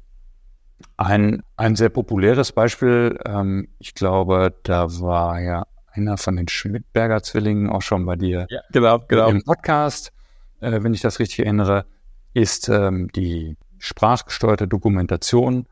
[0.97, 7.23] Ein, ein sehr populäres Beispiel, ähm, ich glaube, da war ja einer von den Schmidberger
[7.23, 9.29] Zwillingen auch schon bei dir ja, genau, genau.
[9.29, 10.13] im Podcast,
[10.61, 11.85] äh, wenn ich das richtig erinnere,
[12.33, 15.67] ist ähm, die sprachgesteuerte Dokumentation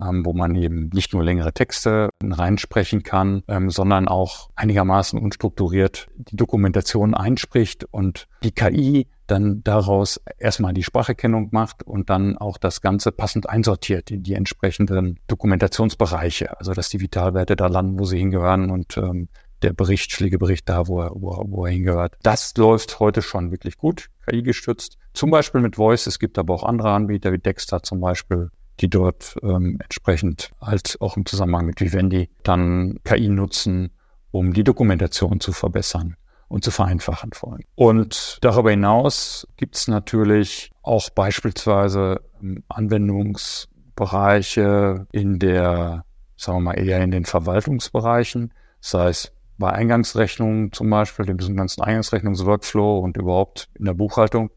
[0.00, 6.08] ähm, wo man eben nicht nur längere Texte reinsprechen kann, ähm, sondern auch einigermaßen unstrukturiert
[6.16, 12.58] die Dokumentation einspricht und die KI dann daraus erstmal die Spracherkennung macht und dann auch
[12.58, 18.04] das Ganze passend einsortiert in die entsprechenden Dokumentationsbereiche, also dass die Vitalwerte da landen, wo
[18.04, 19.28] sie hingehören und ähm,
[19.62, 22.16] der Bericht, Pflegebericht da, wo er, wo, wo er hingehört.
[22.22, 24.98] Das läuft heute schon wirklich gut, KI gestützt.
[25.14, 26.06] Zum Beispiel mit Voice.
[26.06, 30.98] Es gibt aber auch andere Anbieter wie Dexter zum Beispiel, die dort ähm, entsprechend halt
[31.00, 33.90] auch im Zusammenhang mit Vivendi dann KI nutzen,
[34.32, 36.16] um die Dokumentation zu verbessern
[36.54, 37.64] und zu vereinfachen vor allem.
[37.74, 42.20] Und darüber hinaus gibt es natürlich auch beispielsweise
[42.68, 46.04] Anwendungsbereiche in der,
[46.36, 51.82] sagen wir mal, eher in den Verwaltungsbereichen, sei es bei Eingangsrechnungen zum Beispiel, dem ganzen
[51.82, 54.52] Eingangsrechnungsworkflow und überhaupt in der Buchhaltung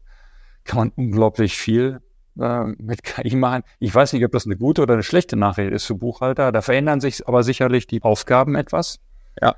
[0.62, 2.00] kann man unglaublich viel
[2.38, 3.64] äh, mit KI machen.
[3.80, 6.52] Ich weiß nicht, ob das eine gute oder eine schlechte Nachricht ist für Buchhalter.
[6.52, 9.00] Da verändern sich aber sicherlich die Aufgaben etwas.
[9.42, 9.56] Ja.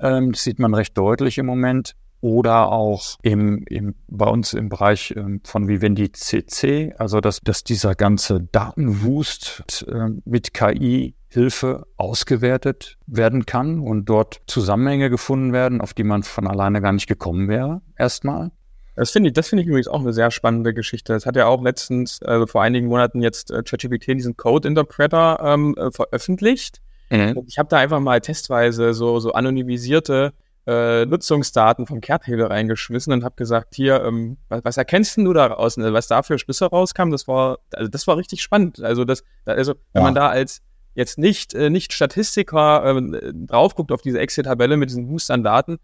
[0.00, 1.94] Ähm, das sieht man recht deutlich im Moment.
[2.22, 7.64] Oder auch im, im, bei uns im Bereich ähm, von Vivendi CC, also dass, dass
[7.64, 15.80] dieser ganze Datenwust äh, mit KI Hilfe ausgewertet werden kann und dort Zusammenhänge gefunden werden,
[15.80, 18.50] auf die man von alleine gar nicht gekommen wäre, erstmal.
[18.96, 21.12] Das finde ich, das finde ich übrigens auch eine sehr spannende Geschichte.
[21.12, 25.40] Das hat ja auch letztens, also vor einigen Monaten jetzt äh, ChatGPT diesen Code Interpreter
[25.42, 26.82] ähm, äh, veröffentlicht.
[27.10, 27.42] Mhm.
[27.46, 30.32] Ich habe da einfach mal testweise so, so anonymisierte
[30.66, 35.78] äh, Nutzungsdaten vom Kehrthebel reingeschmissen und habe gesagt, hier, ähm, was, was erkennst du daraus?
[35.78, 38.80] Also, was da für Schlüsse rauskam, das war, also das war richtig spannend.
[38.80, 40.06] Also das, also wenn ja.
[40.06, 40.62] man da als
[40.94, 45.78] jetzt nicht, äh, nicht Statistiker äh, drauf guckt auf diese Excel-Tabelle mit diesen Boostern Daten,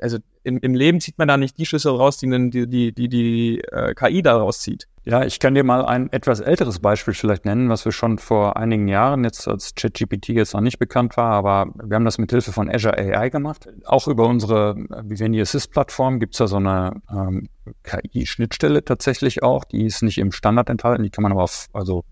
[0.00, 3.08] also im, im Leben zieht man da nicht die Schlüsse raus, die die, die, die,
[3.08, 4.86] die äh, KI daraus zieht.
[5.06, 8.56] Ja, ich kann dir mal ein etwas älteres Beispiel vielleicht nennen, was wir schon vor
[8.56, 12.30] einigen Jahren, jetzt als ChatGPT jetzt noch nicht bekannt war, aber wir haben das mit
[12.30, 13.68] Hilfe von Azure AI gemacht.
[13.84, 17.50] Auch über unsere Vivendi Assist Plattform gibt's da so eine ähm,
[17.82, 19.64] KI-Schnittstelle tatsächlich auch.
[19.64, 22.04] Die ist nicht im Standard enthalten, die kann man aber auf, also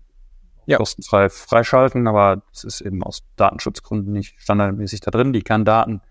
[0.67, 0.77] ja.
[0.77, 5.33] kostenfrei freischalten, aber es ist eben aus Datenschutzgründen nicht standardmäßig da drin.
[5.33, 6.01] Die kann Daten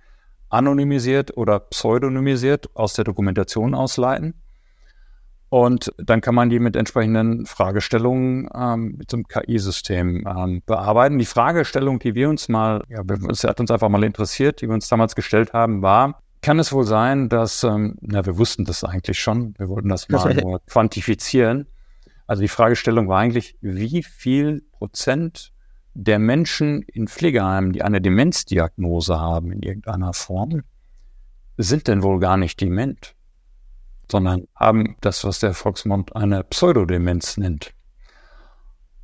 [0.49, 4.35] anonymisiert oder pseudonymisiert aus der Dokumentation ausleiten.
[5.53, 11.19] Und dann kann man die mit entsprechenden Fragestellungen ähm, mit so einem KI-System ähm, bearbeiten.
[11.19, 14.73] Die Fragestellung, die wir uns mal, ja, es hat uns einfach mal interessiert, die wir
[14.73, 18.83] uns damals gestellt haben, war, kann es wohl sein, dass, ähm, na, wir wussten das
[18.83, 21.67] eigentlich schon, wir wollten das mal nur quantifizieren.
[22.27, 25.53] Also die Fragestellung war eigentlich, wie viel Prozent
[25.93, 30.63] der Menschen in Pflegeheimen, die eine Demenzdiagnose haben in irgendeiner Form,
[31.59, 33.15] sind denn wohl gar nicht dement,
[34.13, 37.75] sondern haben das, was der Volksmund eine Pseudodemenz nennt.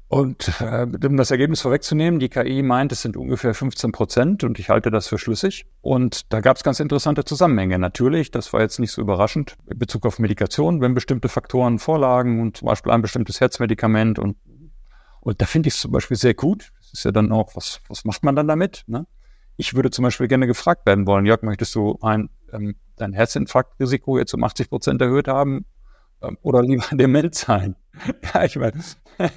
[0.06, 4.58] Und äh, um das Ergebnis vorwegzunehmen, die KI meint, es sind ungefähr 15 Prozent und
[4.58, 5.66] ich halte das für schlüssig.
[5.82, 7.78] Und da gab es ganz interessante Zusammenhänge.
[7.78, 12.40] Natürlich, das war jetzt nicht so überraschend, in Bezug auf Medikation, wenn bestimmte Faktoren vorlagen
[12.40, 14.36] und zum Beispiel ein bestimmtes Herzmedikament und
[15.20, 16.72] und da finde ich es zum Beispiel sehr gut.
[16.78, 18.84] Das ist ja dann auch, was, was macht man dann damit?
[18.86, 19.04] Ne?
[19.58, 24.18] ich würde zum Beispiel gerne gefragt werden wollen, Jörg, möchtest du ein, ähm, dein Herzinfarktrisiko
[24.18, 25.64] jetzt um 80 Prozent erhöht haben
[26.22, 27.76] ähm, oder lieber dement sein?
[28.34, 28.80] ja, ich meine,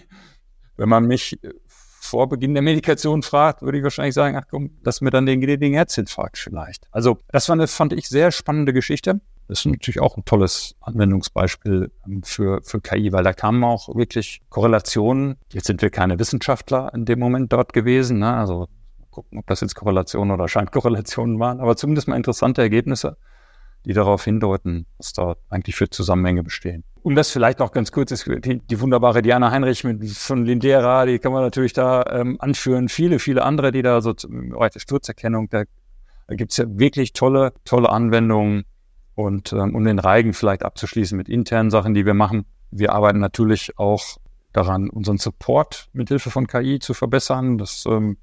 [0.78, 1.40] wenn man mich
[2.02, 5.40] vor Beginn der Medikation fragt, würde ich wahrscheinlich sagen, ach komm, lass mir dann den,
[5.40, 6.88] den Herzinfarkt vielleicht.
[6.92, 9.22] Also das war eine, fand ich, sehr spannende Geschichte.
[9.48, 13.94] Das ist natürlich auch ein tolles Anwendungsbeispiel ähm, für, für KI, weil da kamen auch
[13.96, 15.36] wirklich Korrelationen.
[15.52, 18.20] Jetzt sind wir keine Wissenschaftler in dem Moment dort gewesen.
[18.20, 18.34] Ne?
[18.34, 18.68] Also
[19.12, 23.18] gucken, ob das jetzt Korrelationen oder Scheinkorrelationen waren, aber zumindest mal interessante Ergebnisse,
[23.86, 26.84] die darauf hindeuten, was da eigentlich für Zusammenhänge bestehen.
[27.04, 31.18] Und das vielleicht noch ganz kurz die, die wunderbare Diana Heinrich mit, von Lindera, die
[31.18, 32.90] kann man natürlich da ähm, anführen.
[32.90, 35.64] Viele, viele andere, die da so im Sturzerkennung, da,
[36.28, 38.66] da gibt es ja wirklich tolle, tolle Anwendungen
[39.16, 42.46] und ähm, um den Reigen vielleicht abzuschließen mit internen Sachen, die wir machen.
[42.70, 44.18] Wir arbeiten natürlich auch
[44.54, 47.58] daran, unseren Support mit Hilfe von KI zu verbessern.
[47.58, 48.18] Das ähm,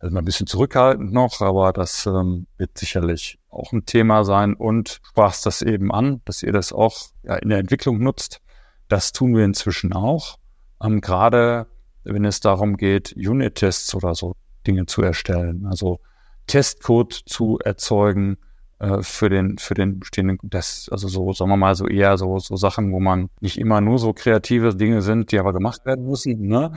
[0.00, 4.54] ist mal ein bisschen zurückhaltend noch, aber das ähm, wird sicherlich auch ein Thema sein.
[4.54, 8.40] Und sprachst das eben an, dass ihr das auch ja, in der Entwicklung nutzt.
[8.88, 10.38] Das tun wir inzwischen auch.
[10.82, 11.66] Ähm, Gerade
[12.04, 14.34] wenn es darum geht, Unit-Tests oder so
[14.66, 16.00] Dinge zu erstellen, also
[16.46, 18.38] Testcode zu erzeugen,
[18.78, 22.38] äh, für den, für den bestehenden, das, also so, sagen wir mal, so eher so,
[22.38, 26.06] so Sachen, wo man nicht immer nur so kreative Dinge sind, die aber gemacht werden
[26.06, 26.72] müssen, ne?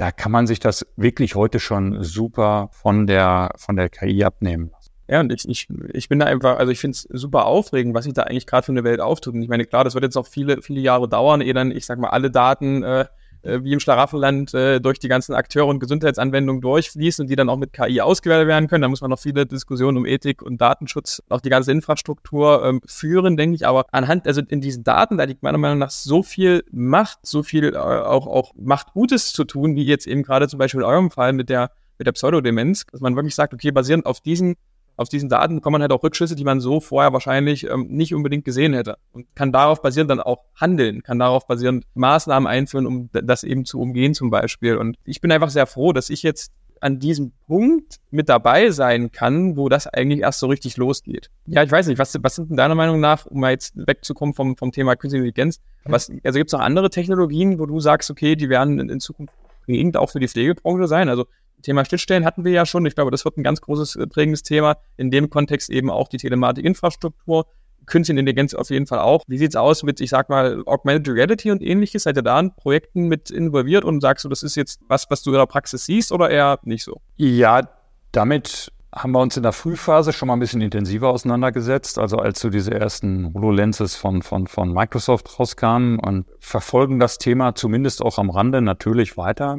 [0.00, 4.70] Da kann man sich das wirklich heute schon super von der, von der KI abnehmen.
[5.06, 8.06] Ja, und ich, ich, ich bin da einfach, also ich finde es super aufregend, was
[8.06, 9.34] sich da eigentlich gerade für eine Welt auftut.
[9.34, 11.84] Und ich meine, klar, das wird jetzt noch viele, viele Jahre dauern, ehe dann, ich
[11.84, 13.04] sag mal, alle Daten äh,
[13.42, 17.48] äh, wie im Schlaraffenland äh, durch die ganzen Akteure und Gesundheitsanwendungen durchfließen und die dann
[17.48, 18.82] auch mit KI ausgewertet werden können.
[18.82, 22.80] Da muss man noch viele Diskussionen um Ethik und Datenschutz, auch die ganze Infrastruktur ähm,
[22.86, 23.66] führen, denke ich.
[23.66, 27.42] Aber anhand, also in diesen Daten, da liegt meiner Meinung nach so viel Macht, so
[27.42, 30.86] viel äh, auch, auch Macht Gutes zu tun, wie jetzt eben gerade zum Beispiel in
[30.86, 34.56] eurem Fall mit der mit der Pseudodemenz, dass man wirklich sagt, okay, basierend auf diesen
[35.00, 38.44] aus diesen Daten kommen halt auch Rückschlüsse, die man so vorher wahrscheinlich ähm, nicht unbedingt
[38.44, 43.08] gesehen hätte und kann darauf basierend dann auch handeln, kann darauf basierend Maßnahmen einführen, um
[43.10, 44.76] das eben zu umgehen zum Beispiel.
[44.76, 49.10] Und ich bin einfach sehr froh, dass ich jetzt an diesem Punkt mit dabei sein
[49.10, 51.30] kann, wo das eigentlich erst so richtig losgeht.
[51.46, 54.34] Ja, ich weiß nicht, was, was sind denn deiner Meinung nach, um mal jetzt wegzukommen
[54.34, 58.10] vom, vom Thema Künstliche Intelligenz, was, also gibt es noch andere Technologien, wo du sagst,
[58.10, 59.32] okay, die werden in, in Zukunft
[59.64, 61.08] prägend auch für die Pflegebranche sein?
[61.08, 61.24] Also
[61.60, 62.86] Thema Schnittstellen hatten wir ja schon.
[62.86, 64.76] Ich glaube, das wird ein ganz großes äh, prägendes Thema.
[64.96, 67.46] In dem Kontext eben auch die Telematikinfrastruktur.
[67.86, 69.24] Künstliche Intelligenz auf jeden Fall auch.
[69.26, 72.04] Wie sieht's aus mit, ich sag mal, Augmented Reality und ähnliches?
[72.04, 75.22] Seid ihr da in Projekten mit involviert und sagst du, das ist jetzt was, was
[75.22, 77.00] du in der Praxis siehst oder eher nicht so?
[77.16, 77.68] Ja,
[78.12, 81.98] damit haben wir uns in der Frühphase schon mal ein bisschen intensiver auseinandergesetzt.
[81.98, 87.54] Also als so diese ersten HoloLenses von, von, von Microsoft rauskamen und verfolgen das Thema
[87.54, 89.58] zumindest auch am Rande natürlich weiter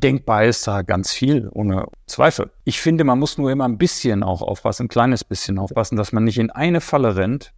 [0.00, 2.50] denkbar ist da ganz viel, ohne Zweifel.
[2.64, 6.12] Ich finde, man muss nur immer ein bisschen auch aufpassen, ein kleines bisschen aufpassen, dass
[6.12, 7.52] man nicht in eine Falle rennt,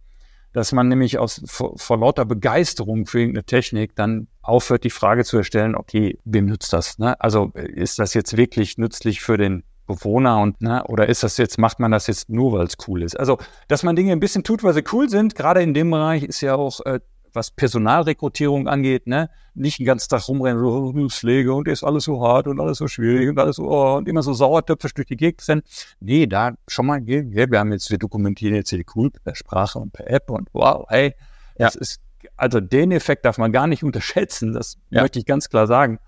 [0.53, 5.25] dass man nämlich aus, vor, vor lauter Begeisterung für irgendeine Technik dann aufhört, die Frage
[5.25, 6.99] zu erstellen, okay, wem nützt das?
[6.99, 7.19] Ne?
[7.19, 11.57] Also ist das jetzt wirklich nützlich für den Bewohner und ne, oder ist das jetzt,
[11.57, 13.17] macht man das jetzt nur, weil es cool ist?
[13.17, 13.37] Also,
[13.69, 16.41] dass man Dinge ein bisschen tut, weil sie cool sind, gerade in dem Bereich ist
[16.41, 16.99] ja auch äh,
[17.37, 22.21] was Personalrekrutierung angeht, ne, nicht den ganzen Tag rumrennen, so Pflege und ist alles so
[22.21, 25.15] hart und alles so schwierig und alles so, oh, und immer so sauertöpfisch durch die
[25.15, 25.61] Gegend rennen.
[25.99, 29.79] Nee, da schon mal, ja, wir haben jetzt, wir dokumentieren jetzt hier cool per Sprache
[29.79, 31.13] und per App und wow, hey,
[31.57, 31.67] ja.
[31.67, 32.01] das ist,
[32.35, 35.01] also den Effekt darf man gar nicht unterschätzen, das ja.
[35.01, 35.99] möchte ich ganz klar sagen.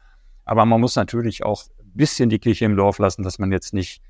[0.45, 3.73] Aber man muss natürlich auch ein bisschen die Kirche im Dorf lassen, dass man jetzt
[3.73, 4.01] nicht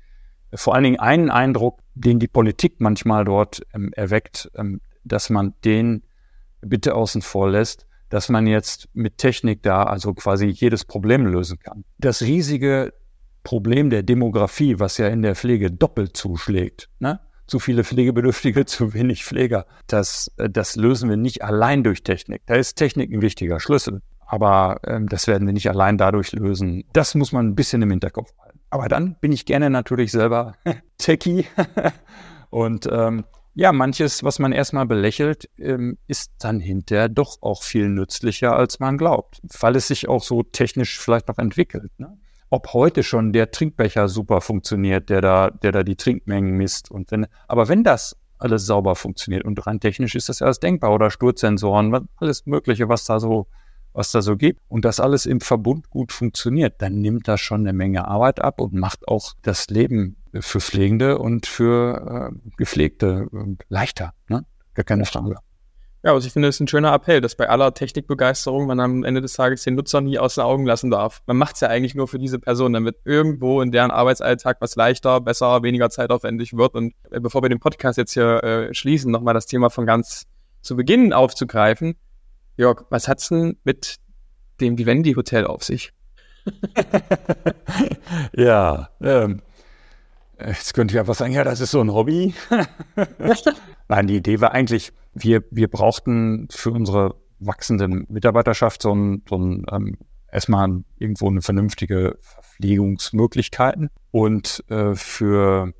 [0.54, 5.54] vor allen Dingen einen Eindruck, den die Politik manchmal dort ähm, erweckt, ähm, dass man
[5.64, 6.02] den
[6.60, 11.58] bitte außen vor lässt, dass man jetzt mit Technik da also quasi jedes Problem lösen
[11.58, 11.84] kann.
[11.98, 12.92] Das riesige
[13.44, 17.20] Problem der Demografie, was ja in der Pflege doppelt zuschlägt, ne?
[17.46, 22.42] zu viele Pflegebedürftige, zu wenig Pfleger, das, äh, das lösen wir nicht allein durch Technik.
[22.46, 26.84] Da ist Technik ein wichtiger Schlüssel, aber ähm, das werden wir nicht allein dadurch lösen.
[26.92, 28.60] Das muss man ein bisschen im Hinterkopf halten.
[28.70, 30.54] Aber dann bin ich gerne natürlich selber
[30.98, 31.46] Techie
[32.50, 37.88] und ähm, ja, manches, was man erstmal belächelt, ähm, ist dann hinterher doch auch viel
[37.88, 41.90] nützlicher, als man glaubt, weil es sich auch so technisch vielleicht noch entwickelt.
[41.98, 42.16] Ne?
[42.48, 47.10] Ob heute schon der Trinkbecher super funktioniert, der da, der da die Trinkmengen misst und
[47.10, 51.10] wenn, aber wenn das alles sauber funktioniert und rein technisch ist das alles denkbar oder
[51.10, 53.46] Sturzsensoren, alles Mögliche, was da so
[53.92, 57.60] was da so gibt und das alles im Verbund gut funktioniert, dann nimmt das schon
[57.60, 63.28] eine Menge Arbeit ab und macht auch das Leben für Pflegende und für äh, Gepflegte
[63.32, 64.12] äh, leichter.
[64.28, 64.44] Ne?
[64.74, 65.36] Gar keine Frage.
[66.02, 69.04] Ja, also ich finde, es ist ein schöner Appell, dass bei aller Technikbegeisterung man am
[69.04, 71.20] Ende des Tages den Nutzer nie aus den Augen lassen darf.
[71.26, 74.76] Man macht es ja eigentlich nur für diese Person, damit irgendwo in deren Arbeitsalltag was
[74.76, 76.74] leichter, besser, weniger zeitaufwendig wird.
[76.74, 80.26] Und äh, bevor wir den Podcast jetzt hier äh, schließen, nochmal das Thema von ganz
[80.62, 81.96] zu Beginn aufzugreifen.
[82.56, 83.96] Jörg, was hat's denn mit
[84.60, 85.92] dem Vivendi Hotel auf sich?
[88.32, 89.42] ja, ähm,
[90.46, 92.34] jetzt könnte ich einfach sagen, ja, das ist so ein Hobby.
[93.88, 99.36] Nein, die Idee war eigentlich, wir, wir brauchten für unsere wachsende Mitarbeiterschaft so ein, so
[99.36, 99.96] ein ähm,
[100.30, 105.72] erstmal irgendwo eine vernünftige Verpflegungsmöglichkeiten und äh, für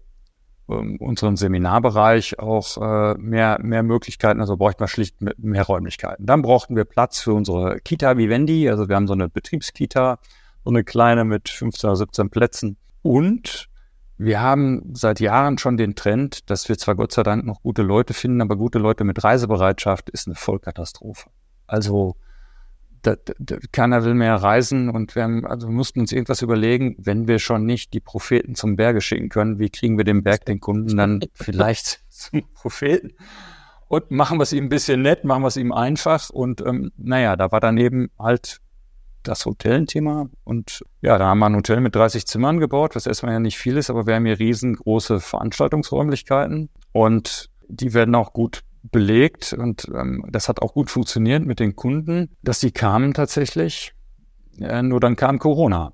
[0.69, 6.27] ähm, unseren Seminarbereich auch äh, mehr, mehr Möglichkeiten, also bräuchten wir schlicht mehr Räumlichkeiten.
[6.27, 10.19] Dann brauchten wir Platz für unsere Kita Vivendi, also wir haben so eine Betriebskita,
[10.65, 12.77] so eine kleine mit 15 oder 17 Plätzen.
[13.03, 13.69] Und
[14.23, 17.81] wir haben seit Jahren schon den Trend, dass wir zwar Gott sei Dank noch gute
[17.81, 21.31] Leute finden, aber gute Leute mit Reisebereitschaft ist eine Vollkatastrophe.
[21.67, 22.17] Also
[23.01, 26.97] da, da, keiner will mehr reisen und wir, haben, also wir mussten uns irgendwas überlegen,
[26.99, 30.45] wenn wir schon nicht die Propheten zum Berge schicken können, wie kriegen wir den Berg
[30.45, 33.13] den Kunden dann vielleicht zum Propheten?
[33.89, 36.93] Und machen wir es ihm ein bisschen nett, machen wir es ihm einfach und ähm,
[36.99, 38.61] naja, da war daneben halt
[39.23, 40.29] das Hotel-Thema.
[40.45, 43.59] Und ja, da haben wir ein Hotel mit 30 Zimmern gebaut, was erstmal ja nicht
[43.59, 49.91] viel ist, aber wir haben hier riesengroße Veranstaltungsräumlichkeiten und die werden auch gut belegt und
[49.95, 53.93] ähm, das hat auch gut funktioniert mit den Kunden, dass die kamen tatsächlich,
[54.59, 55.93] äh, nur dann kam Corona.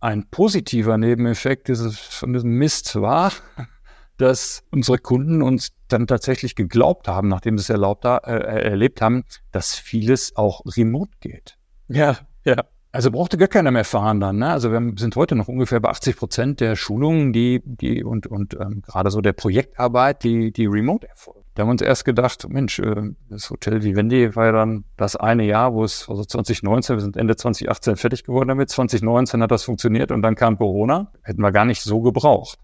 [0.00, 3.32] Ein positiver Nebeneffekt dieses, von diesem Mist war,
[4.16, 9.24] dass unsere Kunden uns dann tatsächlich geglaubt haben, nachdem sie es erlaubt, äh, erlebt haben,
[9.50, 11.58] dass vieles auch remote geht.
[11.88, 12.64] Ja, ja.
[12.94, 14.36] Also brauchte gar keiner mehr fahren dann.
[14.38, 14.48] Ne?
[14.48, 18.54] Also wir sind heute noch ungefähr bei 80 Prozent der Schulungen, die, die und, und
[18.54, 21.44] ähm, gerade so der Projektarbeit, die, die remote erfolgt.
[21.54, 25.16] Da haben wir uns erst gedacht, Mensch, äh, das Hotel Vivendi war ja dann das
[25.16, 29.50] eine Jahr, wo es, also 2019, wir sind Ende 2018 fertig geworden damit, 2019 hat
[29.50, 31.10] das funktioniert und dann kam Corona.
[31.22, 32.60] Hätten wir gar nicht so gebraucht.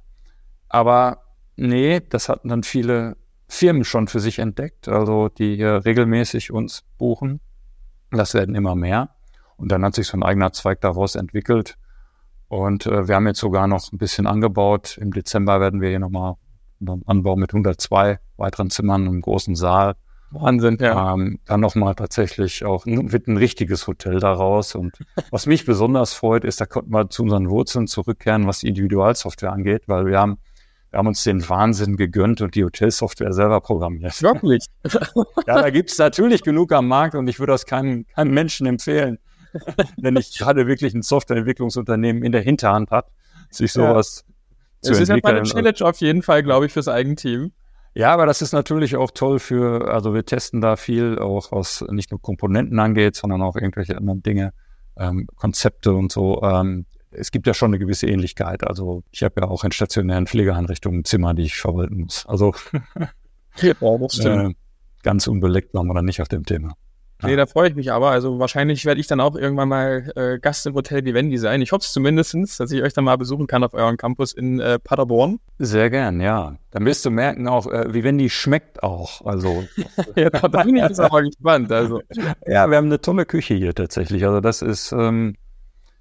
[0.69, 1.25] Aber
[1.57, 3.17] nee, das hatten dann viele
[3.49, 7.41] Firmen schon für sich entdeckt, also die hier regelmäßig uns buchen
[8.19, 9.11] das werden immer mehr.
[9.57, 11.77] Und dann hat sich so ein eigener Zweig daraus entwickelt.
[12.49, 14.99] Und äh, wir haben jetzt sogar noch ein bisschen angebaut.
[15.01, 16.35] Im Dezember werden wir hier nochmal
[16.81, 19.95] einen Anbau mit 102 weiteren Zimmern im großen Saal.
[20.31, 21.15] Wahnsinn, ja.
[21.15, 24.75] Ähm, dann nochmal tatsächlich auch wird ein richtiges Hotel daraus.
[24.75, 24.99] Und
[25.31, 29.53] was mich besonders freut, ist, da konnten wir zu unseren Wurzeln zurückkehren, was die Individualsoftware
[29.53, 30.39] angeht, weil wir haben
[30.91, 34.21] wir haben uns den Wahnsinn gegönnt und die Hotelsoftware selber programmiert.
[34.23, 34.67] Wirklich?
[35.47, 38.67] ja, da gibt es natürlich genug am Markt und ich würde das keinem, keinem Menschen
[38.67, 39.19] empfehlen,
[39.97, 43.07] wenn ich gerade wirklich ein Softwareentwicklungsunternehmen in der Hinterhand hat,
[43.51, 44.25] sich sowas
[44.83, 44.93] ja.
[44.93, 45.37] zu es entwickeln.
[45.43, 47.53] Es ist halt eine Challenge auf jeden Fall, glaube ich, fürs Eigenteam.
[47.95, 51.85] Ja, aber das ist natürlich auch toll für, also wir testen da viel, auch was
[51.91, 54.53] nicht nur Komponenten angeht, sondern auch irgendwelche anderen Dinge,
[54.97, 56.41] ähm, Konzepte und so.
[56.43, 58.67] Ähm, es gibt ja schon eine gewisse Ähnlichkeit.
[58.67, 62.27] Also ich habe ja auch in stationären Pflegeeinrichtungen Zimmer, die ich verwalten muss.
[62.27, 62.55] Also
[63.63, 64.55] äh,
[65.03, 66.75] ganz unbeleckt waren wir dann nicht auf dem Thema.
[67.23, 68.11] Nee, da freue ich mich aber.
[68.11, 71.61] Also wahrscheinlich werde ich dann auch irgendwann mal äh, Gast im Hotel Vivendi sein.
[71.61, 74.61] Ich hoffe es zumindestens, dass ich euch dann mal besuchen kann auf eurem Campus in
[74.61, 75.39] äh, Paderborn.
[75.59, 76.57] Sehr gern, ja.
[76.71, 79.25] Dann wirst du merken auch, äh, Vivendi schmeckt auch.
[79.27, 79.65] Also
[80.17, 81.71] ja, da bin ich jetzt aber gespannt.
[81.71, 82.01] Also.
[82.47, 84.25] Ja, wir haben eine tolle Küche hier tatsächlich.
[84.25, 85.37] Also das ist ähm,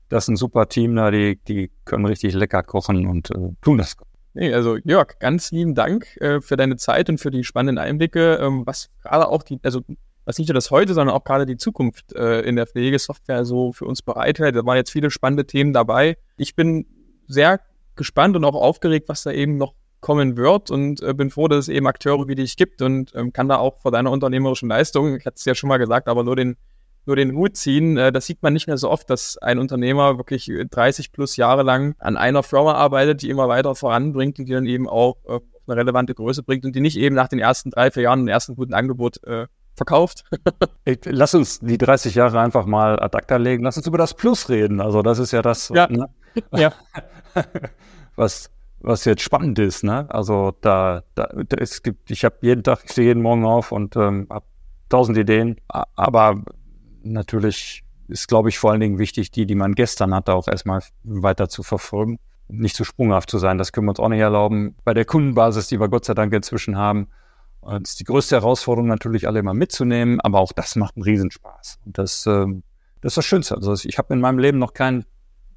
[0.10, 3.78] das ist ein super Team da, die, die können richtig lecker kochen und äh, tun
[3.78, 3.96] das.
[4.34, 8.36] Nee, also Jörg, ganz lieben Dank äh, für deine Zeit und für die spannenden Einblicke,
[8.36, 9.82] ähm, was gerade auch die, also
[10.26, 13.72] was nicht nur das heute, sondern auch gerade die Zukunft äh, in der Pflegesoftware so
[13.72, 14.56] für uns bereithält.
[14.56, 16.18] Da waren jetzt viele spannende Themen dabei.
[16.38, 16.86] Ich bin
[17.28, 17.62] sehr
[17.96, 21.60] gespannt und auch aufgeregt, was da eben noch kommen wird und äh, bin froh, dass
[21.60, 25.16] es eben Akteure wie dich gibt und ähm, kann da auch vor deiner unternehmerischen Leistung,
[25.16, 26.56] ich hatte es ja schon mal gesagt, aber nur den
[27.10, 27.98] nur den Hut ziehen.
[27.98, 31.64] Äh, das sieht man nicht mehr so oft, dass ein Unternehmer wirklich 30 plus Jahre
[31.64, 35.40] lang an einer Firma arbeitet, die immer weiter voranbringt und die dann eben auch äh,
[35.68, 38.28] eine relevante Größe bringt und die nicht eben nach den ersten drei, vier Jahren ein
[38.28, 40.24] ersten guten Angebot äh, verkauft.
[41.06, 43.64] Lass uns die 30 Jahre einfach mal ad acta legen.
[43.64, 44.80] Lass uns über das Plus reden.
[44.80, 45.88] Also das ist ja das, ja.
[45.90, 46.08] Ne?
[46.54, 46.74] ja.
[48.16, 48.52] was
[48.82, 50.06] was jetzt spannend ist, ne?
[50.10, 53.74] Also da, da, da es gibt, ich habe jeden Tag, ich stehe jeden Morgen auf
[53.74, 54.46] und ähm, habe
[54.88, 56.42] tausend Ideen, aber
[57.04, 60.82] natürlich ist, glaube ich, vor allen Dingen wichtig, die, die man gestern hatte, auch erstmal
[61.04, 62.20] weiter zu verfolgen.
[62.48, 64.76] Nicht zu sprunghaft zu sein, das können wir uns auch nicht erlauben.
[64.84, 67.10] Bei der Kundenbasis, die wir Gott sei Dank inzwischen haben,
[67.84, 71.80] ist die größte Herausforderung natürlich, alle immer mitzunehmen, aber auch das macht einen Riesenspaß.
[71.86, 72.64] Und das, ähm,
[73.02, 73.56] das ist das Schönste.
[73.56, 75.06] Also ich habe in meinem Leben noch keinen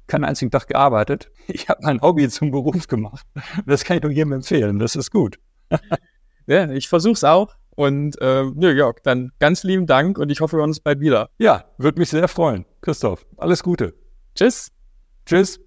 [0.07, 1.29] keinen einzigen Tag gearbeitet.
[1.47, 3.25] Ich habe mein Hobby zum Beruf gemacht.
[3.65, 4.79] Das kann ich nur jedem empfehlen.
[4.79, 5.39] Das ist gut.
[6.47, 7.53] ja, ich versuche es auch.
[7.75, 10.99] Und äh, nö, Jörg, dann ganz lieben Dank und ich hoffe, wir hören uns bald
[10.99, 11.29] wieder.
[11.37, 12.65] Ja, würde mich sehr freuen.
[12.81, 13.93] Christoph, alles Gute.
[14.35, 14.71] Tschüss.
[15.25, 15.59] Tschüss.